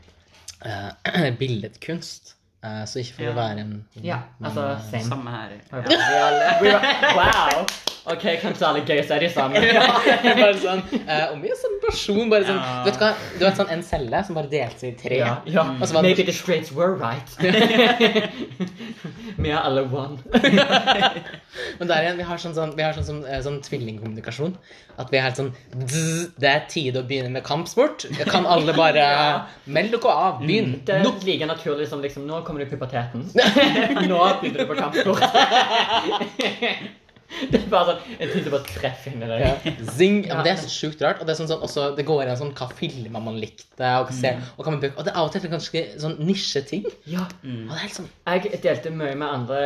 [0.67, 2.35] uh, billedkunst.
[2.63, 3.31] Eh, så ikke for Ja.
[3.33, 5.03] å være en Ja, altså, eh, same.
[5.09, 5.49] Samme her.
[5.73, 5.77] Ja.
[5.79, 5.95] Ja, vi
[6.27, 6.47] alle.
[6.63, 6.81] We were,
[7.17, 7.67] wow!
[8.05, 9.63] OK, kanskje alle gøy så er de sammen.
[9.63, 12.83] bare sånn, eh, og er sånn person, bare sånn, Ja.
[12.85, 15.17] du vet hva, du vet sånn en celle som bare delte seg i tre.
[15.19, 15.63] Ja, ja.
[15.81, 17.29] Og så var Maybe the straights were right.
[19.43, 20.19] Vi er alle one.
[21.79, 24.55] Men der igjen, vi har sånn, sånn, vi har sånn, sånn, sånn tvillingkommunikasjon.
[25.01, 28.05] At vi er helt sånn «Dzz, Det er tid å begynne med kampsport.
[28.29, 29.07] Kan alle bare
[29.67, 30.41] Meld dere av.
[30.43, 30.75] Begynn.
[30.85, 33.25] Det er like naturlig som liksom Nå kommer du i puberteten.
[34.13, 35.23] Nå begynner du på kampkort.
[37.33, 39.53] Det er bare sånn En tid til bare treffer inn i Ja.
[39.97, 40.19] Zing.
[40.27, 41.21] Ja, men det er så sjukt rart.
[41.23, 44.11] Og det er sånn, sånn også, det går igjen sånn hva filmer man likte, og
[44.11, 44.99] hva ser, og hva man bruker.
[45.01, 46.87] Og det er av og til ganske sånn nisjeting.
[47.09, 47.25] Ja.
[47.43, 49.63] Og det er helt sånn Jeg delte mye med andre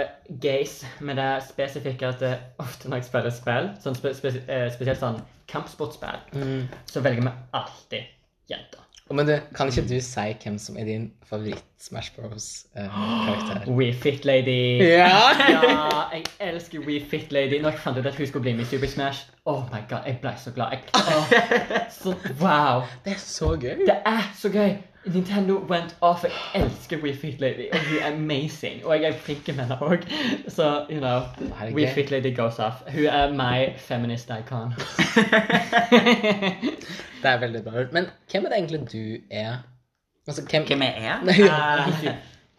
[0.46, 4.68] gays med det spesifikke at det, ofte når jeg spiller spill, sånn spe, spes- eh,
[4.74, 5.20] spesielt sånn
[5.50, 6.60] kampsportspill, mm.
[6.90, 8.12] så velger vi alltid
[8.50, 8.85] jenter.
[9.10, 13.68] Men du, kan ikke du si hvem som er din favoritt-Smash Bros-karakter?
[13.78, 14.82] We Fit Lady.
[14.82, 15.12] ja!
[15.52, 17.60] Ja, jeg elsker We Fit Lady.
[17.62, 19.98] Når jeg fant ut at hun skulle bli med i Super Smash, oh my god,
[20.06, 20.74] jeg ble så glad.
[20.74, 21.30] Jeg, oh,
[21.90, 22.82] så, wow.
[23.04, 23.86] Det er så gøy.
[23.86, 24.74] Det er så gøy!
[25.06, 26.24] Nintendo went off.
[26.24, 26.32] Jeg
[26.62, 28.86] elsker We Fit Lady, og hun er amazing.
[28.86, 29.98] Og jeg er flink med henne òg.
[30.48, 31.20] Så, you know
[31.74, 31.88] We.
[31.94, 32.74] Fit Lady goes off.
[32.92, 34.72] Hun er my feminist icon.
[37.22, 37.72] Det er veldig bra.
[37.92, 39.56] Men hvem er det egentlig du er?
[40.28, 41.24] Altså, hvem, Hvem jeg er?
[41.24, 41.34] Nei,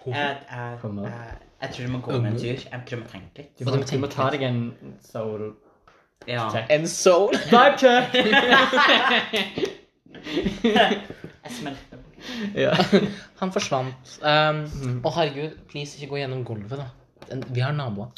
[0.07, 1.01] Eh, jeg, jeg, Kom nå.
[1.03, 1.11] jeg,
[1.61, 2.45] jeg tror du må gå med en tur.
[2.45, 3.59] Jeg tror du må tenke litt.
[3.59, 4.73] Du må, du må du må ta deg en
[5.03, 5.53] soul
[6.27, 6.47] Ja.
[6.53, 6.65] check.
[6.71, 7.33] En soul?
[7.51, 8.13] Vibe check!
[10.63, 11.01] Jeg
[11.49, 11.97] smelter.
[12.65, 12.73] ja.
[13.39, 14.15] Han forsvant.
[14.21, 14.63] Um,
[15.03, 16.87] Å, herregud, please, ikke gå gjennom gulvet, da.
[17.51, 18.13] Vi har naboer.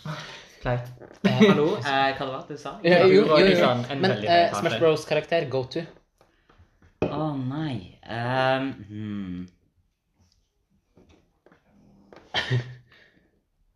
[0.61, 0.89] Flaut.
[1.23, 1.69] Eh, Hallo?
[1.77, 2.75] Eh, hva det var det du sa?
[2.83, 3.53] Ja, jo, jo, jo.
[3.55, 3.71] jo.
[3.95, 4.79] Men eh, Smash.
[4.81, 5.85] Bros-karakter, go to.
[7.09, 7.99] Å nei.
[8.09, 9.47] Um, hmm.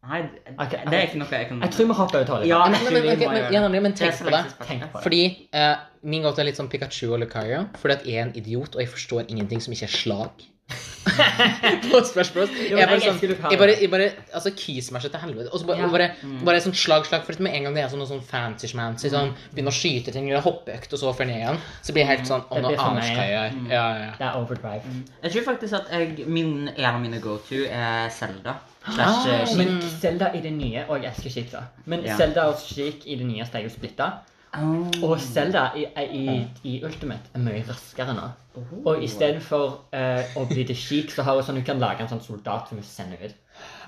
[0.03, 2.49] Nei, det det er ikke noe jeg kan Jeg tror vi hopper over toalettet.
[2.49, 4.41] Ja, Men, men, tror men, ja, nemlig, men tenk på det.
[4.67, 5.03] Tenk på det.
[5.05, 5.21] Fordi
[5.55, 7.61] uh, min gåte er litt sånn Pikachu og Lucario.
[7.79, 10.49] Fordi at jeg er en idiot, og jeg forstår ingenting som ikke er slag.
[11.91, 12.49] på Smash Bros.
[12.55, 15.51] Jo, Jeg bare sånn jeg bare, jeg bare, altså Keysmasher til helvete.
[15.53, 15.89] Og så bare, Ja.
[15.91, 16.43] bare, Mm.
[16.45, 17.23] bare sånn slag, slag.
[17.25, 20.29] For med en gang det er sånn, noe sånn fancy-schmancy, sånn, begynner å skyte ting,
[20.29, 22.79] eller hoppeøkt, og så før ned igjen, så blir jeg helt sånn Å, nå blir
[22.79, 23.53] aner jeg skal jeg gjøre.
[23.59, 23.71] Mm.
[23.71, 24.11] Ja, ja, ja.
[24.19, 24.83] Det er overdrive.
[25.23, 28.55] Jeg tror faktisk at jeg, min, en av mine go-to er Zelda.
[28.83, 29.57] Slash Ah, eh, Sheik.
[29.57, 31.61] Men Zelda i det nye Og jeg elsker Sheik, da.
[31.85, 32.17] Men Ja.
[32.17, 34.09] Zelda og Sheik i det nyeste er jo splitta.
[34.53, 35.09] Oh.
[35.09, 38.27] Og Zelda i, i, i Ultimate er mye raskere nå.
[38.55, 38.73] Oh.
[38.91, 39.65] Og istedenfor
[39.95, 42.69] uh, å bli til Sheik, så har hun sånn hun kan lage en sånn soldat
[42.69, 43.39] som hun sender ut.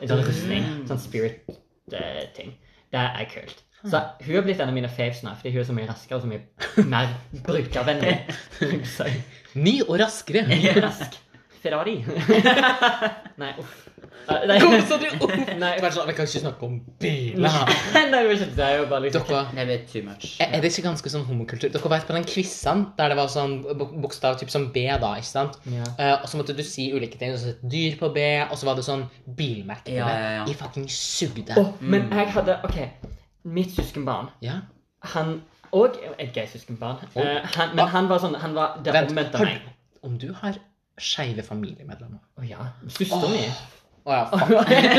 [0.02, 0.66] En sånn rustning.
[0.89, 2.56] Sånn spirit-ting.
[2.96, 3.62] det er kult.
[3.86, 6.18] Så hun har blitt en av mine faves nå, fordi hun er så mye raskere
[6.18, 7.12] og så mye mer
[7.46, 8.16] brukervennlig.
[8.96, 9.06] Så
[9.56, 10.48] Ny og raskere.
[10.88, 11.20] rask.
[11.66, 11.97] Ferrari.
[13.41, 13.74] Nei, uff.
[14.26, 14.55] Uh, nei.
[14.61, 15.34] Kom, så du uff?
[15.59, 15.72] Nei.
[15.84, 17.57] Bare sånn, Vi kan ikke snakke om biler.
[17.93, 18.47] Nei, det var det.
[18.57, 20.28] Det er jo bare liksom Dere Det blir too much.
[20.41, 21.70] Er er det ikke ganske sånn homokultur?
[21.74, 23.57] Dere vet på den quizen der det var sånn
[24.01, 25.59] bokstav typ som B, da, ikke sant?
[25.70, 25.86] Ja.
[25.99, 27.36] Uh, og så måtte du si ulike ting.
[27.41, 29.05] Så dyr på B, og så var det sånn
[29.38, 30.16] bilmerke på Ja, B.
[30.24, 30.45] ja, ja.
[30.49, 31.59] Jeg fucking sugde.
[31.61, 32.80] Åh, men jeg hadde OK.
[33.45, 34.61] Mitt søskenbarn Ja.
[35.13, 35.36] Han
[35.76, 37.03] Og et gøy søskenbarn.
[37.13, 39.61] Eh, han, men han var sånn Han var det omvendte meg.
[40.01, 40.57] om du har
[41.02, 42.70] skeive familiemedlemmer Å ja.
[42.88, 43.48] Søsteren mi.
[44.06, 44.52] Å ja, fuck.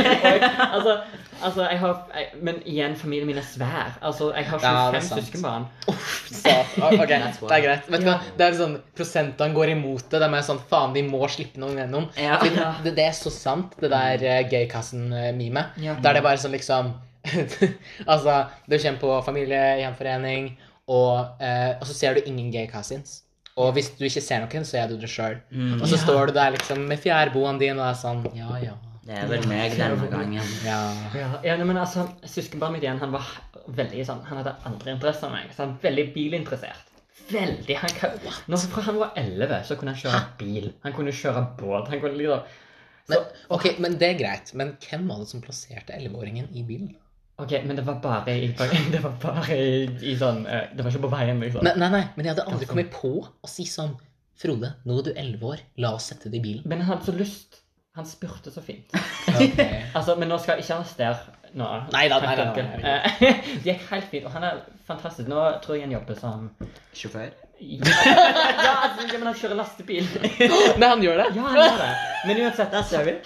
[0.77, 0.93] Altså,
[1.39, 3.93] altså, jeg har jeg, Men igjen, familien min er svær.
[4.03, 5.67] Altså, jeg har Ja, det er 25 ja, søskenbarn.
[5.87, 7.87] Så, ok, det er greit.
[7.93, 8.17] Vet du hva?
[8.39, 10.21] Det er sånn, Prosentene går imot det.
[10.25, 12.09] De er sånn Faen, vi må slippe noen gjennom.
[12.19, 12.41] Ja.
[12.43, 12.51] Det,
[12.83, 15.79] Det, det er så sant, det der uh, gaykassen-memet.
[15.87, 15.95] Ja.
[16.03, 16.97] Der det bare sånn liksom
[18.11, 20.51] Altså, du kommer på familiegjenforening,
[20.91, 23.21] og, uh, og så ser du ingen gay cousins.
[23.57, 25.39] Og hvis du ikke ser noen, så er du det sjøl.
[25.81, 28.75] Og så står du der liksom med fjærboene dine og er sånn Ja, ja.
[29.07, 30.49] Det er vel meg denne gangen.
[30.67, 30.81] ja.
[31.15, 33.29] Ja, ja men altså, Søskenbarnet mitt igjen, han var
[33.77, 35.55] veldig sånn Han hadde andre interesser enn meg.
[35.55, 36.93] Så han var veldig bilinteressert.
[37.31, 37.77] Veldig.
[37.83, 38.19] Han, kan,
[38.51, 40.69] når, fra han var 11, så kunne han kjøre bil.
[40.85, 41.89] Han kunne kjøre båt.
[41.91, 42.63] Han kunne liksom
[43.07, 44.53] Men, ok, men det er greit.
[44.59, 46.95] Men hvem var det som plasserte 11-åringen i bilen?
[47.37, 48.49] Ok, men det var bare i,
[48.95, 51.67] det var bare i, i sånn eh, Det var ikke på veien, liksom.
[51.67, 53.93] Nei, nei, nei, men jeg hadde aldri kommet på å si sånn
[54.37, 55.61] Frode, nå er du 11 år.
[55.81, 56.65] La oss sette det i bilen.
[56.69, 57.63] Men han hadde så lyst.
[57.97, 58.93] Han spurte så fint.
[59.37, 59.83] Okay.
[59.97, 61.67] Altså, Men nå skal jeg ikke arrestere nå.
[61.93, 63.31] Nei da, nei nei
[63.65, 65.29] Det gikk helt fint, og han er fantastisk.
[65.33, 66.51] Nå tror jeg han jobber som
[66.97, 67.33] Sjåfør?
[67.59, 70.09] Ja, altså, men han kjører lastebil.
[70.81, 71.27] Nei, han gjør det?
[71.37, 71.91] Ja, han gjør det.
[72.29, 72.75] Men uansett,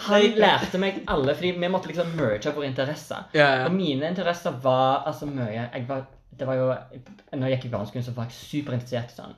[0.06, 3.26] han lærte meg alle, fordi vi måtte liksom merge våre interesser.
[3.34, 3.64] Ja, ja.
[3.66, 6.06] Og mine interesser var altså mye jeg var,
[6.38, 6.68] Det var jo
[7.32, 9.34] Når jeg gikk i barneskolen, så var jeg superinteressert i sånn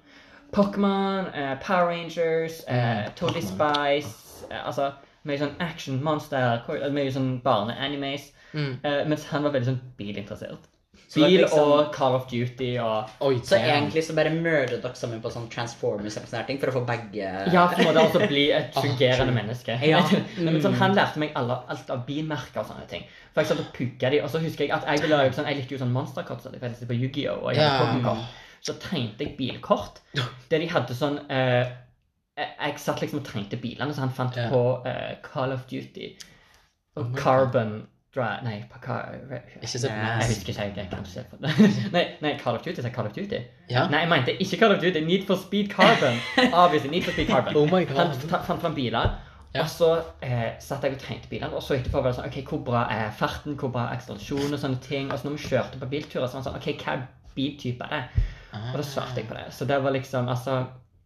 [0.53, 4.91] Pokémon, eh, Power Rangers, eh, Totally Spice eh, Altså
[5.29, 8.31] mye sånn action, monster, mye sånn barne-animes.
[8.53, 8.73] Mm.
[8.83, 10.67] Eh, mens han var veldig sånn bilinteressert.
[11.15, 14.95] Det Bil liksom- og Call of Duty og Oi, Så egentlig så bare murder dere
[14.97, 18.05] sammen på sånn Transformers og sånne ting for å få begge Ja, for å måte
[18.07, 19.79] også bli et fungerende menneske.
[19.85, 20.01] Ja.
[20.39, 23.05] Men sånn, Han lærte meg alle, alt av bilmerker og sånne ting.
[23.35, 25.61] For jeg satt og pugga de, og så husker jeg at jeg ville sånn, jeg
[25.61, 26.41] likte jo sånn monsterkort.
[26.41, 27.45] Så jeg på Yu-Gi-Oh!
[27.45, 28.17] og jeg hadde.
[28.63, 30.01] Så tegnte jeg bilkort
[30.51, 31.67] der de hadde sånn eh,
[32.39, 34.53] jeg, satt liksom og tegnte bilene, så han fant yeah.
[34.53, 36.15] på eh, Call of Duty
[36.97, 37.83] og Oh Carbon
[38.15, 38.27] Dra...
[38.45, 38.59] Nei.
[39.63, 39.97] Ikke se Nei.
[40.21, 41.53] Jeg husker ikke, jeg kan ikke se på det.
[41.95, 43.39] nei, nei, Call of Duty, sa Call of Duty?
[43.71, 43.87] Ja.
[43.89, 45.01] Nei, jeg mente ikke Call of Duty.
[45.07, 46.19] Need for Speed Carbon.
[46.65, 47.57] Obviously, Need for Speed Carbon.
[47.57, 48.03] Oh my god.
[48.13, 49.15] Han fant fram biler,
[49.55, 49.63] Ja.
[49.65, 49.89] og så
[50.25, 51.57] eh, satt jeg og trengte bilene.
[51.57, 54.55] Og så etterpå var det sånn OK, hvor bra er farten, hvor bra er akselerasjonen?
[54.57, 55.09] og sånne ting.
[55.13, 56.99] Og så når vi kjørte på bilturer, så var det sånn OK, hva
[57.37, 58.29] biltype er det?
[58.71, 59.49] Og da svarte jeg på det.
[59.57, 60.61] Så det var liksom altså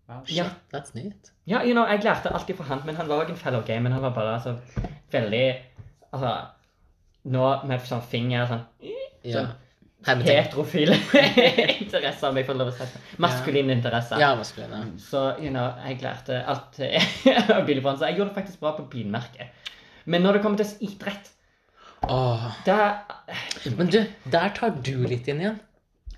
[0.07, 0.37] Wow, shit.
[0.39, 1.33] Ja, That's neat.
[1.51, 3.81] ja you know, jeg lærte alltid fra han, men han var òg en fellow game.
[3.83, 4.53] Men han var bare altså
[5.11, 5.47] veldig
[6.13, 6.31] Altså
[7.27, 8.67] Nå med sånn finger sånn
[9.27, 9.47] Ja.
[10.07, 10.95] Sånn heterofile
[11.81, 13.01] interesser, om jeg får lov å si det.
[13.25, 14.21] Maskuline interesser.
[14.23, 14.75] Ja, maskulin.
[14.77, 14.83] Ja.
[15.03, 16.79] Så you know, jeg lærte alt
[17.57, 18.07] av bilbransjen.
[18.13, 19.73] Jeg gjorde det faktisk bra på bilmerket.
[20.07, 21.33] Men når det kommer til idrett,
[22.07, 22.45] oh.
[22.69, 23.01] der,
[23.75, 23.99] Men du,
[24.31, 25.59] der tar du litt inn igjen.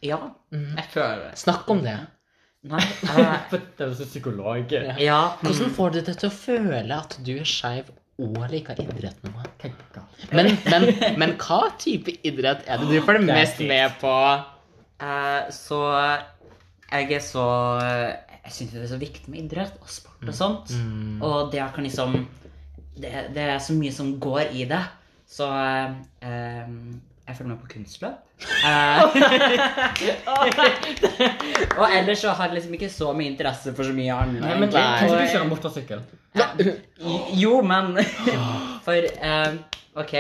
[0.05, 0.77] Ja, Mm.
[0.79, 1.33] jeg føler det.
[1.37, 1.97] Snakk om det.
[2.69, 2.81] Nei,
[3.51, 4.71] det er så psykolog.
[4.73, 4.95] Ja.
[5.01, 5.19] ja.
[5.43, 9.67] Hvordan får du det til å føle at du er skeiv og liker idrett galt?
[10.35, 10.89] Men, men,
[11.21, 14.15] men hva type idrett er det du følger er mest med på?
[14.99, 15.79] Uh, så
[16.89, 17.45] jeg er så
[17.79, 20.73] Jeg syns det er så viktig med idrett og sport og sånt.
[20.75, 21.23] Mm.
[21.23, 22.17] Og det kan liksom
[22.99, 24.81] det, det er så mye som går i det.
[25.29, 25.47] Så
[26.25, 26.71] eh,
[27.29, 28.17] jeg følger med på kunstløp.
[28.65, 29.03] Eh,
[31.81, 34.41] og ellers så har jeg liksom ikke så mye interesse for så mye annet.
[34.45, 34.73] Nei, men.
[34.73, 36.01] Kanskje du kjører motorsykkel?
[37.37, 37.99] Jo, men
[38.87, 39.59] For eh,
[40.01, 40.15] OK,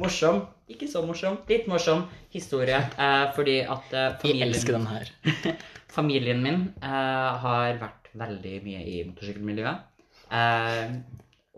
[0.00, 0.46] morsom.
[0.72, 1.38] Ikke så morsom.
[1.48, 2.80] Litt morsom historie.
[2.96, 5.12] Uh, fordi at eh, Jeg elsker den her.
[5.98, 9.86] familien min uh, har vært veldig mye i motorsykkelmiljøet.
[10.28, 10.90] Eh,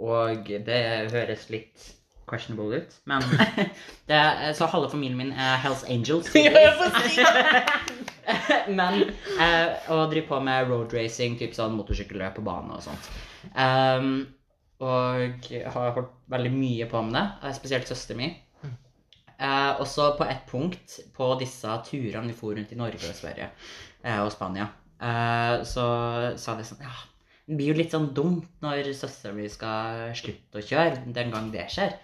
[0.01, 0.83] og det
[1.13, 1.89] høres litt
[2.31, 3.25] questionable ut, men
[4.09, 6.31] det, er- Så halve familien min er Hells Angels.
[8.81, 9.01] Men
[9.41, 13.09] eh, å drive på med road racing, typ sånn motorsykkelløp på bane og sånt.
[13.55, 14.13] Um,
[14.81, 18.37] og har holdt veldig mye på med det, eh, spesielt søsteren min.
[19.41, 23.47] Eh, også på et punkt på disse turene vi for rundt i Norge og Sverige
[24.05, 24.67] eh, og Spania,
[25.01, 25.85] eh, så
[26.37, 26.93] sa de sånn Ja,
[27.51, 31.49] det blir jo litt sånn dumt når søsteren min skal slutte å kjøre den gang
[31.51, 31.97] det skjer.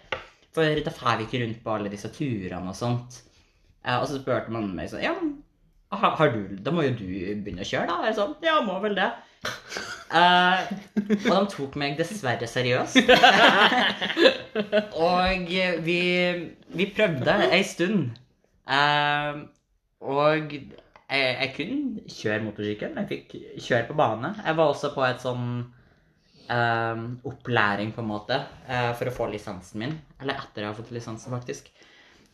[0.51, 3.21] For da drar vi ikke rundt på alle disse turene og sånt.
[3.85, 5.13] Eh, og så spurte man meg sånn Ja,
[5.95, 8.09] har, du, da må jo du begynne å kjøre, da.
[8.09, 9.07] Jeg sånn, ja, må vel det.
[10.07, 10.73] Eh,
[11.15, 12.99] og de tok meg dessverre seriøst.
[15.07, 15.53] og
[15.87, 16.01] vi,
[16.75, 18.19] vi prøvde ei stund.
[18.67, 19.39] Eh,
[20.03, 20.59] og
[21.07, 22.95] jeg, jeg kunne kjøre motorsykkel.
[22.99, 24.33] Jeg fikk kjøre på bane.
[24.43, 25.47] Jeg var også på et sånn
[26.51, 29.95] um, opplæring, på en måte, uh, for å få lisensen min.
[30.21, 31.71] Eller etter jeg har fått lisensen, faktisk.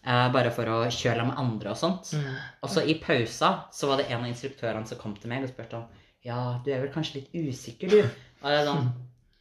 [0.04, 2.16] Uh, bare for å kjøre med andre og sånt.
[2.64, 5.54] Og så i pausa så var det en av instruktørene som kom til meg og
[5.54, 8.02] spurte om Ja, du er vel kanskje litt usikker, du?
[8.44, 8.90] Og jeg er sånn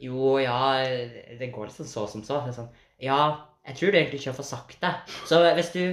[0.02, 0.60] Jo, ja,
[1.38, 2.44] det går liksom så som så.
[2.44, 2.70] Er sånn,
[3.02, 3.18] Ja,
[3.66, 4.92] jeg tror du egentlig fått sagt det.
[5.30, 5.84] Så hvis du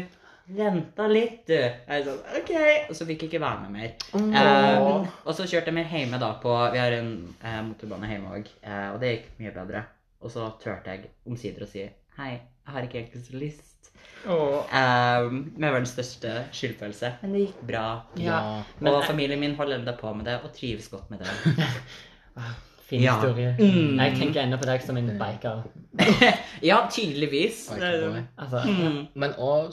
[0.49, 2.51] venta litt, du Jeg sånn, OK.
[2.89, 3.91] Og så fikk jeg ikke være med mer.
[4.17, 7.11] Um, og så kjørte jeg mer hjemme da på Vi har en
[7.43, 9.83] eh, motorbane hjemme òg, eh, og det gikk mye bedre.
[10.25, 11.85] Og så turte jeg omsider å si
[12.19, 13.91] Hei, jeg har ikke egentlig så lyst.
[14.27, 14.73] Åh.
[14.75, 17.13] Eh, med verdens største skyldfølelse.
[17.21, 17.85] Men det gikk bra.
[18.19, 18.39] Ja.
[18.81, 21.29] Men og familien min holder enda på med det og trives godt med det.
[22.89, 23.13] Fin Ja.
[23.21, 23.53] historie.
[23.59, 23.99] Mm.
[24.01, 25.61] Jeg tenker ennå på deg som en biker.
[26.71, 27.67] ja, tydeligvis.
[27.71, 28.99] Altså, Mm.
[29.13, 29.71] Men òg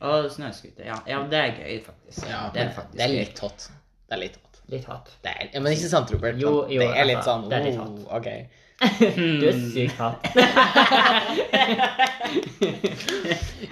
[0.00, 0.84] Og snøscooter.
[0.86, 0.94] Ja.
[1.08, 2.26] ja, det er gøy, faktisk.
[2.28, 3.66] Ja, det er faktisk det er litt hot.
[4.08, 4.60] Det er litt hot.
[4.72, 5.10] litt hot.
[5.24, 6.36] Det er, ja, men ikke sant, Robert?
[6.40, 7.98] Jo, jo, det er litt altså, sånn det er litt oh, hot.
[8.18, 8.28] OK.
[9.40, 10.20] Du er sykt hot.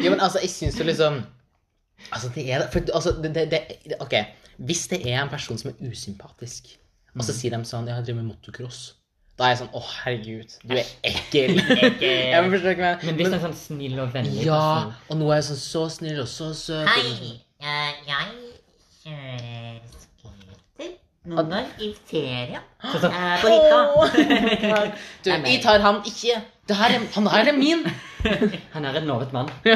[0.02, 1.14] Jo, men altså, jeg syns jo liksom
[2.12, 3.60] Altså, det er for, altså, det, det, det,
[4.02, 4.14] OK.
[4.66, 6.62] Hvis det er en person som er usympatisk,
[7.12, 7.24] og Mm.
[7.28, 8.78] så sier de sånn Ja, jeg driver med motocross.
[9.38, 11.54] Da er jeg sånn Å, herregud, du er ekkel.
[12.02, 13.06] jeg må forsøke meg.
[13.08, 15.62] Men hvis du er sånn snill og vennlig Ja, person og nå er jeg sånn
[15.62, 16.90] så snill og så søt.
[16.92, 17.94] Hei, jeg
[19.02, 20.90] kjører scooter
[21.22, 23.80] noen ganger i ferien sånn, eh, på hytta.
[25.24, 26.40] Du, jeg tar han ikke.
[26.68, 27.86] Det her er, han her er min.
[28.74, 29.48] Han er en lovet mann.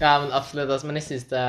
[0.00, 0.70] Ja, men absolutt.
[0.70, 1.40] Altså, men jeg syns det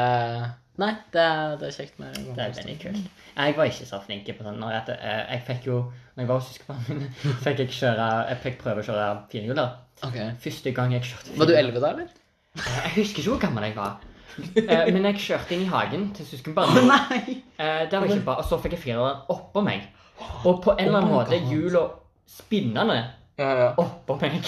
[0.79, 3.09] Nei, det er, det er kjekt med Det er veldig kult.
[3.35, 4.59] Jeg var ikke så flink på sånn.
[4.61, 5.79] Når jeg, eh, jeg fikk jo
[6.15, 7.09] Når jeg var hos søskenbarna mine,
[7.45, 9.73] fikk jeg kjøre Jeg fikk prøve å kjøre firehjuler.
[10.07, 10.31] Okay.
[10.45, 12.07] Første gang jeg kjørte Var du elleve da, eller?
[12.55, 13.99] Jeg husker ikke hvor gammel jeg var.
[14.63, 16.97] Eh, Men jeg kjørte inn i hagen til søskenbarna.
[17.19, 18.37] Eh, Det var ikke bra.
[18.39, 19.85] Og så fikk jeg firehjuleren oppå meg.
[20.47, 21.83] Og på en eller annen Oh måte hjula
[22.31, 22.99] spinnende
[23.77, 24.39] oppå meg.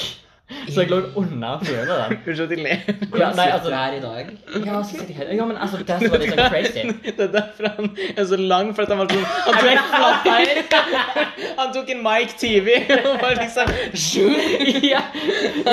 [0.68, 2.18] Så jeg lå under firehjuleren.
[2.28, 2.80] Unnskyld at jeg ler.
[3.20, 4.32] Ja, nei, altså, du her i dag.
[4.66, 5.30] ja, så sitter jeg her.
[5.38, 6.84] ja, men altså, det som var litt sånn crazy
[7.18, 10.84] Det er derfor han er så lang, for at han var sånn Han tok,
[11.62, 13.72] han tok en Mike TV og var liksom
[14.84, 15.02] ja,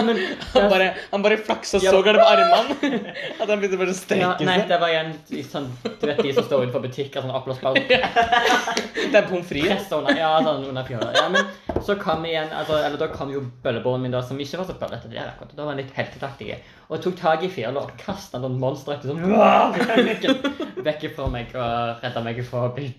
[0.07, 0.23] men
[0.55, 3.99] Han bare, han bare flaksa så galt med armene at han begynte bare å ja,
[3.99, 5.13] strekke Nei, det var igjen
[5.51, 9.89] sånn Du vet de som står utenfor butikker, sånn oppblåsbar Det er pommes frites.
[10.17, 11.11] Ja, sånn under fjøla.
[11.17, 14.60] Ja, men så kom igjen altså, Eller da kom jo bøllebåren min, da, som ikke
[14.61, 15.11] var så bøllete.
[15.11, 15.57] der er akkurat.
[15.57, 16.57] Da var han litt heltetaktig.
[16.89, 19.23] Og tok tak i fjøla og kasta noen sånn monsteraktig sånn
[20.11, 22.91] vekk- Vekk fra meg og redda meg fra å bli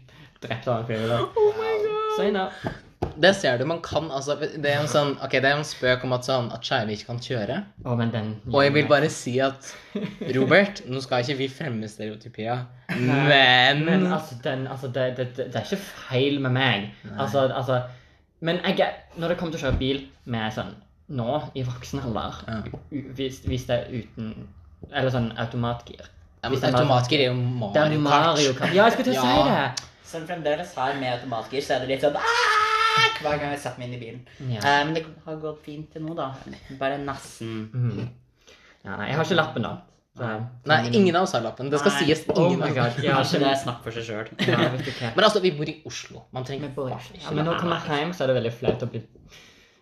[0.42, 1.22] drept av en fjøla.
[2.18, 2.72] Så you.
[3.18, 3.66] Det ser du.
[3.66, 6.50] Man kan altså Det er en sånn Ok, det er en spøk om at sånn
[6.54, 7.58] At skeive ikke kan kjøre.
[7.86, 9.72] Oh, men den Og jeg vil bare si at
[10.36, 12.60] Robert, nå skal ikke vi fremme stereotypia,
[13.00, 16.88] men, Men altså, den, altså det, det, det, er ikke feil med meg.
[17.18, 17.82] Altså, altså
[18.40, 20.74] Men jeg Når det kommer til å kjøre bil med sånn
[21.12, 21.28] Nå,
[21.60, 22.60] i voksen alder, Ja.
[23.18, 24.48] hvis, hvis det er uten
[24.92, 26.02] Eller sånn automatgir.
[26.44, 27.36] ja, Automatgir er jo
[27.74, 28.74] Det er Mario Mario Kart.
[28.74, 29.68] Ja, jeg skulle til å si Ja.
[29.68, 29.88] det!
[30.12, 32.16] Som fremdeles har med automatgir, så er det litt sånn
[33.22, 34.22] hver gang jeg setter meg inn i bilen.
[34.52, 34.60] Ja.
[34.66, 36.32] Eh, men det har gått fint til nå, da.
[36.80, 37.70] Bare nesten.
[37.72, 38.10] Mm.
[38.84, 39.78] ja, nei, jeg har ikke lappen, da.
[40.18, 40.28] Så,
[40.68, 41.70] Nei, ingen av oss har lappen.
[41.72, 42.02] Det skal Nei.
[42.10, 42.26] sies.
[42.34, 42.88] Oh Ingen my av god.
[42.90, 42.98] oss.
[43.06, 44.34] Jeg har ikke det er snakk for seg sjøl.
[44.44, 44.58] ja.
[45.16, 46.26] Men altså, vi bor i Oslo.
[46.36, 47.22] Man trenger bare ikke...
[47.22, 49.02] ja, men når jeg kommer hjem, så er det veldig flaut å bli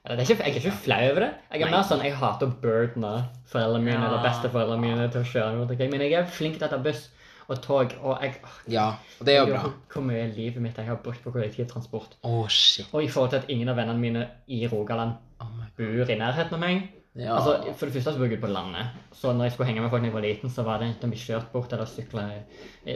[0.06, 1.32] er ikke, Jeg er ikke flau over det.
[1.54, 3.14] Jeg er mer sånn, jeg hater å burdene
[3.52, 5.92] foreldrene mine eller besteforeldrene mine til å kjøre rundt omkring.
[5.92, 7.10] Men jeg er flink til å ta buss
[7.50, 8.36] og tog, og jeg
[8.68, 9.62] Ja, og det er jo bra.
[9.64, 12.16] hvor- Hvor mye livet mitt jeg har brukt på kollektivtransport.
[12.24, 12.86] Å, shit.
[12.94, 16.06] Og i forhold til at ingen av vennene mine i Rogaland Oh my God.
[16.06, 16.90] bor i nærheten av meg.
[17.16, 17.36] Ja.
[17.40, 19.82] Altså, For det første så bor jeg ute på landet, så når jeg skulle henge
[19.82, 21.86] med folk da jeg var liten, så var det enten å bli kjørt bort eller
[21.86, 22.44] sykle.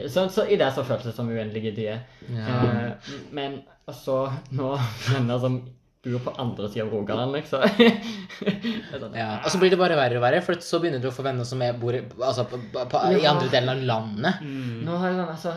[0.08, 1.98] Så, så i det så føltes det som uendelige dyr.
[2.30, 2.46] Ja.
[2.46, 2.92] Eh,
[3.32, 4.78] men så nå
[5.12, 5.68] venner som
[6.12, 7.64] bor på andre sida av Rogaland, liksom.
[8.94, 11.14] Er Ja, og så blir det bare verre og verre, for så begynner du å
[11.14, 14.42] få venner som er, bor i, altså, på, på, på, i andre delen av landet.
[14.84, 15.54] Nå har jeg sånn, altså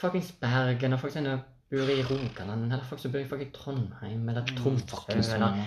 [0.00, 1.28] Fuckings Bergen, og folk som
[1.74, 5.62] bor i Rogaland, eller folk som bor i fucking Trondheim, eller Tromsø, mm, eller sånn.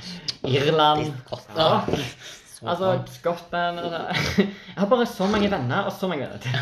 [0.52, 1.10] Irland.
[1.58, 1.72] Ja.
[1.88, 3.04] Så Altså.
[3.14, 6.56] Skottland eller Jeg har bare så mange venner, og så mange venner til.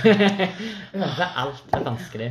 [0.92, 2.28] Det er vanskelig.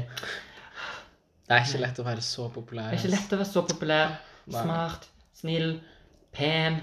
[1.45, 2.91] Det er ikke lett å være så populær.
[2.93, 4.15] Det er ikke lett å være så populær,
[4.49, 5.77] smart, snill,
[6.35, 6.81] pen,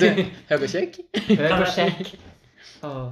[0.00, 0.06] Du,
[0.50, 1.00] høy og kjekk?
[1.28, 2.14] høy og kjekk.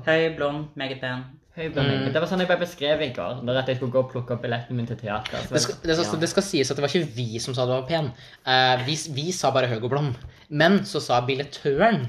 [0.07, 1.27] Høy, blond, meget pen.
[1.59, 1.73] Høy.
[1.75, 2.13] Mm.
[2.15, 4.45] Det var sånn jeg ble beskrevet i går, når jeg skulle gå og plukke opp
[4.45, 5.43] billetten min til teater.
[5.51, 7.75] Det skal, det, skal, det skal sies at det var ikke vi som sa du
[7.75, 8.13] var pen.
[8.47, 10.21] Uh, vi, vi sa bare høy og blond.
[10.49, 12.07] Men så sa billettøren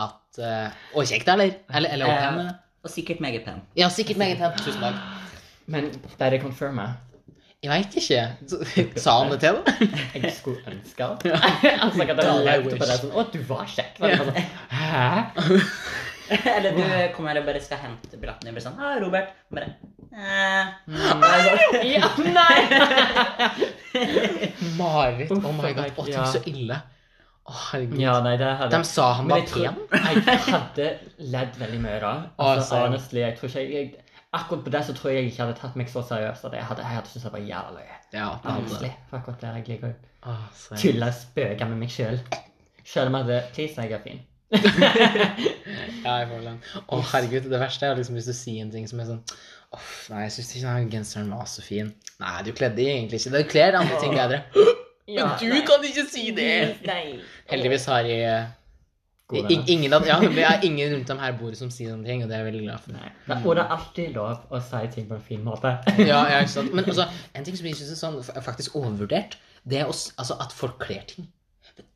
[0.00, 1.58] at uh, Å, kjekt, eller?
[1.74, 2.52] Eller, eller uh, pen?
[2.82, 3.60] og sikkert meget pen.
[3.78, 4.54] Ja, sikkert meget pen.
[4.62, 5.02] Tusen takk.
[5.70, 6.92] Men ble det confirma?
[7.62, 8.22] Jeg veit ikke.
[8.98, 9.98] Sa han det til deg?
[10.16, 11.30] Jeg skulle ønske det.
[11.36, 14.00] altså, jeg hadde levd på det sånn Å, du var kjekk.
[14.02, 14.40] Jeg sånn,
[14.72, 15.04] Hæ?
[16.56, 16.82] Eller du
[17.14, 19.30] kommer og bare skal hente billetten din og blir sånn ah, Robert.
[19.52, 19.68] Bare
[20.10, 20.72] eh.
[21.92, 22.58] Ja, nei!
[24.80, 25.30] Marit.
[25.30, 25.92] Oh my god.
[25.94, 26.82] Å, tenk så ille.
[27.42, 27.98] Å, herregud.
[28.02, 29.78] Ja, nei, det hadde De sa han var pen.
[29.92, 30.90] Jeg hadde
[31.30, 32.14] ledd veldig mye da.
[32.34, 33.92] Å, Altså, honestly, jeg tror ikke jeg,
[34.32, 36.64] Akkurat på det så tror jeg jeg ikke hadde tatt meg så seriøst at jeg
[36.64, 37.96] hadde, jeg hadde syntes det var jævla løye.
[38.16, 38.92] Ja, Vanskelig.
[39.10, 42.20] For akkurat der jeg liker å så- tulle og spøke med meg sjøl.
[42.84, 44.22] Sjøl om jeg hadde Please, jeg er fin.
[46.02, 46.56] Ja, jeg får den.
[46.88, 49.20] Å, herregud, det verste er liksom hvis du sier en ting som er sånn
[49.72, 51.92] Uff, nei, jeg syns ikke den genseren var så fin.
[52.20, 54.42] Nei, du kledde egentlig ikke Du kler andre ting bedre.
[55.12, 56.76] Ja, Men du kan ikke si det!
[56.86, 57.16] Nei.
[57.50, 58.44] Heldigvis har jeg
[59.34, 59.70] venner.
[59.74, 62.30] ingen, av, ja, det er ingen rundt om her bordet som sier sånne ting, og
[62.30, 62.96] det er jeg veldig glad for.
[62.96, 63.38] Nei.
[63.40, 65.76] Og det er alltid lov å si ting på en fin måte.
[66.12, 66.72] Ja, ja, ikke sant?
[66.76, 70.38] Men altså, en ting som jeg synes er sånn, faktisk overvurdert, det er også, altså,
[70.42, 71.28] at folk kler ting.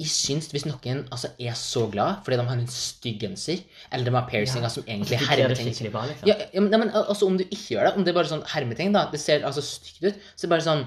[0.01, 4.09] Jeg syns hvis noen altså, er så glad fordi de har en stygg genser, eller
[4.09, 6.15] de har piercinger som egentlig er liksom.
[6.29, 8.47] ja, ja, men, men altså, om du ikke gjør det, om det er bare sånn
[8.55, 10.87] hermeting, da, det ser altså stygt ut, så er det bare sånn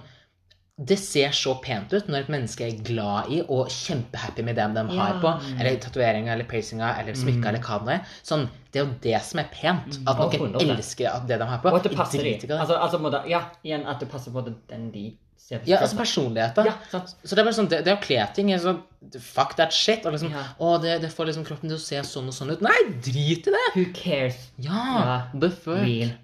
[0.79, 4.67] det ser så pent ut når et menneske er glad i og kjempehappy med det
[4.77, 5.33] de har på.
[5.59, 8.05] Eller tatoveringa eller piercinger eller smykker eller hva det er.
[8.23, 9.97] Sånn, det er jo det som er pent.
[10.07, 10.77] At Og noen 100%.
[10.77, 11.67] elsker det de har på.
[11.73, 12.59] Og at det passer dem.
[12.59, 16.63] Altså, altså, ja, igjen at det passer på den- de ser Ja, altså personlighet, da.
[16.63, 17.15] Ja, sant.
[17.25, 18.81] Så det er bare sånn, det, det å kle ting er sånn
[19.19, 20.05] Fuck that shit.
[20.05, 20.43] Og liksom, Ja.
[20.59, 22.61] å, det, det får liksom kroppen til å se sånn og sånn ut.
[22.61, 23.65] Nei, drit i det!
[23.75, 24.51] Who cares?
[24.57, 25.21] Ja, Ja.
[25.39, 25.79] the fuck.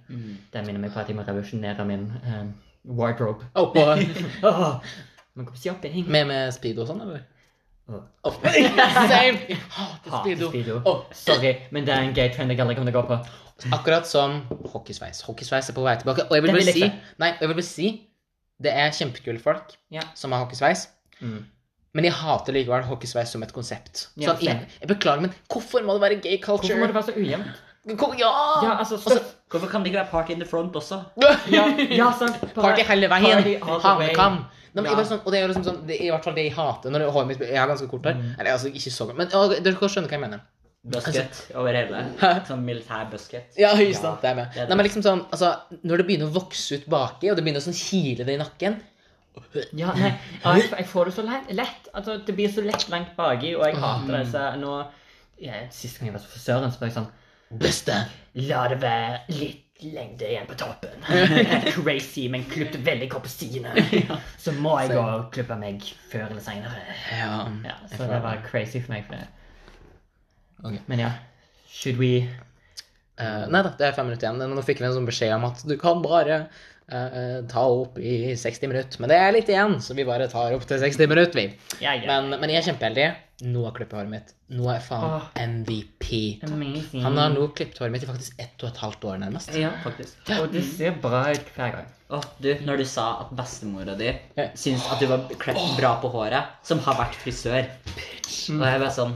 [0.10, 0.38] Mm.
[0.52, 2.44] Det minner meg på at jeg må revolusjonere min eh,
[2.88, 3.46] wardrobe.
[3.56, 3.86] Oh, på,
[4.48, 4.76] oh,
[5.36, 6.08] Men hvorfor si opp hing?
[6.12, 7.24] med, med speedo og sånn, eller?
[7.88, 8.02] Oh.
[8.26, 8.38] Oh.
[9.12, 9.42] Same!
[9.50, 10.50] Jeg hater speedo.
[10.50, 10.78] speedo.
[10.86, 11.04] Oh.
[11.14, 13.20] Sorry, men det er en gay trend jeg aldri kommer til å gå på.
[13.76, 14.42] Akkurat som
[14.74, 15.22] hockeysveis.
[15.28, 16.26] Hockeysveis er på vei tilbake.
[16.30, 16.88] Og jeg vil bare si.
[17.22, 17.92] Nei, jeg vil bare si
[18.66, 20.02] det er kjempekule folk Ja.
[20.16, 20.88] som har hockeysveis.
[21.20, 21.44] Mm.
[21.96, 24.10] Men jeg hater likevel hockeysveis som et konsept.
[24.20, 26.76] Ja, Sånn, jeg, jeg beklager, men hvorfor må det være gay culture?
[26.76, 27.64] Hvorfor må det være så ujevnt?
[28.20, 28.32] Ja!
[28.66, 29.20] Ja, altså, Altså,
[29.52, 30.98] Hvorfor kan det ikke være party in the front også?
[31.54, 32.40] ja, ja, sant.
[32.56, 33.44] Party hele veien.
[33.62, 34.40] Hanekam.
[34.76, 35.04] Nei, Ja.
[35.08, 37.06] sånn, og det er liksom sånn, det er i hvert fall det jeg hater når
[37.16, 38.18] håret mitt Jeg har ganske kort hår.
[38.40, 40.42] Eller altså, ikke så godt, men ja, dere kan skjønne hva jeg mener.
[40.86, 42.02] Busket over hele.
[42.20, 42.32] Hæ?
[42.50, 43.56] Sånn militær busket.
[43.58, 44.52] Ja, just ja, Det er med.
[44.54, 47.40] det er Nei, men liksom sånn, altså, Når det begynner å vokse ut baki, og
[47.40, 48.76] det begynner å sånn kile det i nakken
[49.76, 50.12] Ja, nei,
[50.44, 51.90] jeg, jeg får det så lett, lett.
[51.94, 54.26] Altså, det blir så lett langt baki, og jeg hater det.
[54.32, 54.76] Så nå
[55.44, 57.10] ja, Sist gang jeg var hos frisøren, så var jeg sånn
[57.62, 58.00] Beste!
[58.36, 61.04] Være litt lengde igjen på toppen.
[61.76, 63.74] Crazy, men klippet veldig kort på sidene.
[64.44, 66.84] Så må jeg gå og klippe meg før eller seinere.
[67.12, 67.46] Ja.
[67.68, 69.06] Ja, så det var crazy for meg.
[69.08, 69.28] For det.
[70.64, 70.80] Okay.
[70.88, 71.12] Men ja,
[71.68, 72.24] should we
[73.20, 74.56] uh, nei da, det er fem minutter igjen.
[74.56, 76.46] Nå fikk vi en sånn beskjed om at du kan bare
[76.92, 79.02] eh, ta opp i 60 minutter.
[79.02, 81.48] Men det er litt igjen, så vi bare tar opp til 60 minutter, vi.
[81.84, 82.06] Ja, ja.
[82.08, 83.08] Men, men jeg er kjempeheldig.
[83.44, 84.30] Nå har klippet håret mitt.
[84.56, 85.26] Nå er faen Åh.
[85.42, 86.12] MVP.
[86.48, 87.02] Amazing.
[87.04, 89.52] Han har nå klippet håret mitt i faktisk ett og et halvt år, nærmest.
[89.60, 90.22] Ja, faktisk.
[90.38, 91.90] Og det ser bra ut hver gang.
[92.16, 94.12] Åh, du, når du sa at bestemora di
[94.56, 98.92] syns at du var klippet bra på håret, som har vært frisør Og jeg bare
[98.94, 99.16] sånn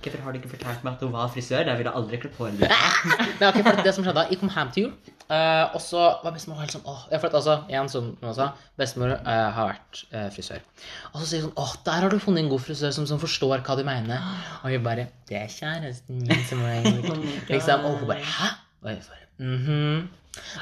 [0.00, 1.64] Hvorfor har du ikke fortalt meg at hun var frisør?
[1.68, 2.70] Jeg ville aldri klippet håret ditt.
[3.40, 4.92] Nei, ok, for det som skjedde Jeg kom hjem til jul,
[5.28, 9.12] eh, og så var bestemor helt sånn åh, for at, altså, igjen som sa, Bestemor
[9.16, 10.64] uh, har vært uh, frisør.
[11.12, 13.20] Og så sier hun sånn åh, der har du funnet en god frisør som, som
[13.22, 14.30] forstår hva du mener.
[14.62, 16.80] Og vi bare Det er kjæresten min som har
[17.52, 18.54] liksom, Og hun bare Hæ?
[18.80, 20.08] Og jeg bare mhm.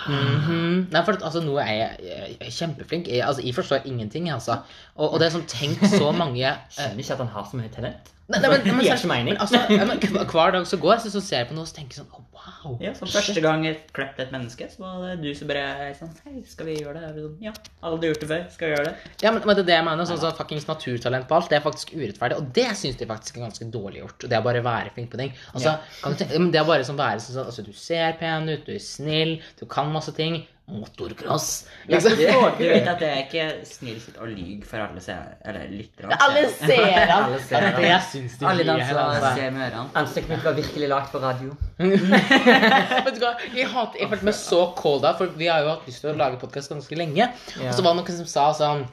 [0.09, 0.89] Mhm.
[0.91, 3.09] Nei, for altså, nå er jeg, jeg, jeg er kjempeflink.
[3.09, 4.63] Jeg, altså, jeg forstår ingenting, altså.
[4.97, 7.73] Og, og det er sånn, tenkt så mange Skjønner ikke at han har så mye
[7.75, 8.15] talent.
[8.29, 9.35] Nei, nei, men, men, men, ikke mening.
[9.35, 11.97] men, altså, men, hver- dag så går så, så ser jeg på noe og tenker
[11.97, 12.75] sånn oh, wow.
[12.83, 16.11] Ja, som Første gang jeg klepte et menneske, så var det du som bare sånn
[16.27, 17.13] Hei, skal vi gjøre det?
[17.17, 17.55] Sånn, ja,
[17.89, 18.43] aldri gjort det før.
[18.53, 19.15] Skal vi gjøre det?
[19.25, 20.11] Ja, men, men det er det jeg mener.
[20.11, 22.43] Sånn, sånn fuckings naturtalent på alt, det er faktisk urettferdig.
[22.43, 24.29] Og det syns de faktisk er ganske dårlig gjort.
[24.29, 25.33] Det er bare å være flink på ting.
[25.55, 28.69] Altså, kan du tenke, det er bare sånn være sånn altså, Du ser pen ut,
[28.69, 30.43] du er snill, du kan masse ting.
[30.69, 31.67] Motocross.
[31.87, 32.11] Liksom.
[32.19, 32.25] Du,
[32.59, 36.19] du vet at det er ikke snilt å lyge for alle seere, eller lytterne.
[36.27, 36.45] Alle
[37.09, 37.33] han!
[37.33, 37.73] Alle.
[37.79, 39.33] Det syns de Alle som altså.
[39.39, 39.87] ser med ørene.
[40.03, 41.57] Ansiktet mitt var virkelig lagd for radio.
[41.79, 45.73] Vet du hva, jeg, hat, jeg følte meg så cold da, for vi har jo
[45.73, 47.31] hatt lyst til å lage podkast ganske lenge.
[47.31, 47.69] Ja.
[47.71, 48.85] Og så var det noen som sa sånn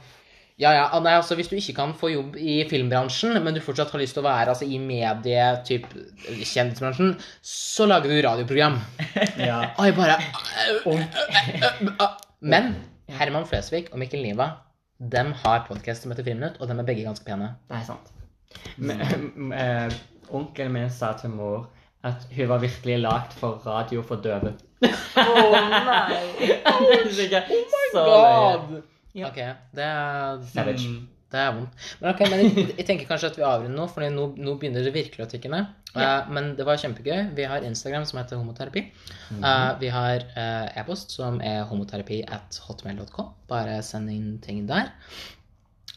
[0.56, 3.62] ja, ja, ah, nei, altså Hvis du ikke kan få jobb i filmbransjen, men du
[3.64, 5.90] fortsatt har lyst til å være altså, i medie, typ
[6.24, 8.80] kjendisbransjen, så lager du radioprogram.
[9.50, 9.62] Ja.
[9.80, 10.18] Og jeg bare
[12.40, 12.76] Men
[13.20, 14.54] Herman Flesvig og Mikkel Niva
[14.98, 17.52] dem har podkast som heter Friminutt, og dem er begge ganske pene.
[17.68, 18.14] Det er sant.
[18.80, 19.92] Men, eh,
[20.32, 21.68] onkelen min sa til mor
[22.08, 24.56] at hun var virkelig lagd for radio for døve.
[25.20, 26.24] Å nei!
[26.72, 28.84] oh så løye.
[29.16, 29.30] Ja.
[29.32, 29.42] Ok,
[29.76, 30.90] det er Savage.
[30.92, 31.86] Mm, Det er vondt.
[32.02, 34.86] Men ok, men jeg, jeg tenker kanskje at vi avrunder nå, for nå, nå begynner
[34.86, 35.72] det virkelig å tikke ned.
[35.96, 37.32] Eh, men det var kjempegøy.
[37.38, 38.84] Vi har Instagram som heter homoterapi.
[39.32, 43.32] Eh, vi har uh, e-post som er homoterapi at hotmail.com.
[43.50, 44.92] Bare send inn ting der.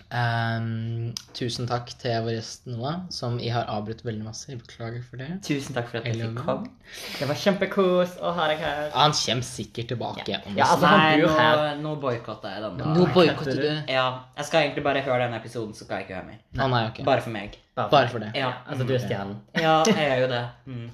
[0.09, 4.47] Ehm, tusen takk til vår gjest Noah, som jeg har avbrutt veldig masse.
[4.49, 5.27] Jeg beklager for det.
[5.45, 6.71] Tusen takk for at jeg kom fikk komme.
[7.19, 8.87] Det var kjempekos å ha deg her.
[8.95, 10.25] Han kommer sikkert tilbake.
[10.33, 10.39] Ja.
[10.57, 11.75] Ja, altså, Nei, nå, her.
[11.83, 12.79] nå boikotter jeg den.
[12.81, 12.95] da.
[12.97, 13.93] Nå boikotter du.
[13.93, 14.07] Ja,
[14.39, 16.41] jeg skal egentlig bare høre denne episoden, så skal jeg ikke høre mer.
[16.57, 16.71] Nei.
[16.73, 17.05] nei, okay.
[17.05, 17.59] Bare for meg.
[17.77, 18.33] Bare for det.
[18.35, 19.37] Ja, Altså, du er stjernen.
[19.55, 20.43] ja jeg er jo det.
[20.67, 20.89] Mm.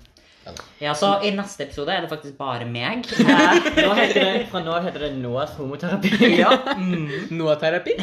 [0.83, 3.07] Ja, så i neste episode er det faktisk bare meg.
[3.85, 6.13] Nå heter det, fra nå heter det Noahs homoterapi.
[6.43, 6.51] Ja.
[6.77, 7.31] Mm.
[7.39, 7.95] Noah-terapi.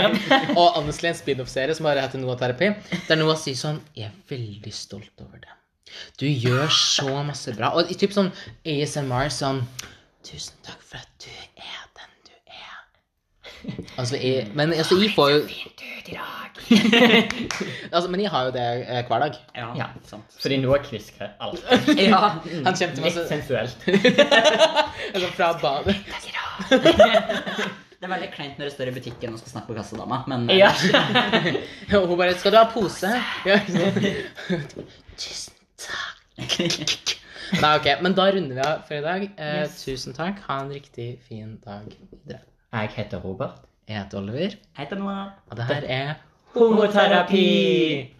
[0.60, 2.72] Og honestly en spin-off-serie som bare heter Noah-terapi.
[3.08, 5.52] Der Noah sier sånn Jeg er veldig stolt over det.
[6.20, 7.72] Du gjør så masse bra.
[7.78, 8.32] Og i typ sånn
[8.66, 9.62] ASMR sånn
[10.26, 12.78] Tusen takk for at du er den du er.
[13.94, 15.44] Altså, jeg, men altså, jeg får jo
[17.94, 19.34] altså, Men jeg har jo det eh, hver dag.
[19.56, 19.86] Ja, Ja.
[20.08, 20.36] sant.
[20.42, 21.62] Fordi Noah kviskrer alt.
[21.98, 22.18] Ja.
[22.18, 23.76] Han kommer til Litt masse sensuelt.
[25.14, 25.96] altså, fra badet.
[27.96, 30.48] Det er veldig kleint når det står i butikken og skal snakke med kassadama, men
[30.52, 30.70] Ja.
[31.96, 33.58] Og hun bare 'Skal du ha pose?' Ja.
[35.16, 37.14] Tusen takk.
[37.62, 39.22] Nei, ok, Men da runder vi av for i dag.
[39.38, 40.40] Eh, Tusen takk.
[40.48, 42.40] Ha en riktig fin dag videre.
[42.72, 43.62] Jeg heter Robert.
[43.88, 45.28] Jeg heter Oliver, Jeg heter Noah.
[45.50, 46.14] og det her er
[46.56, 48.15] ホモセラピー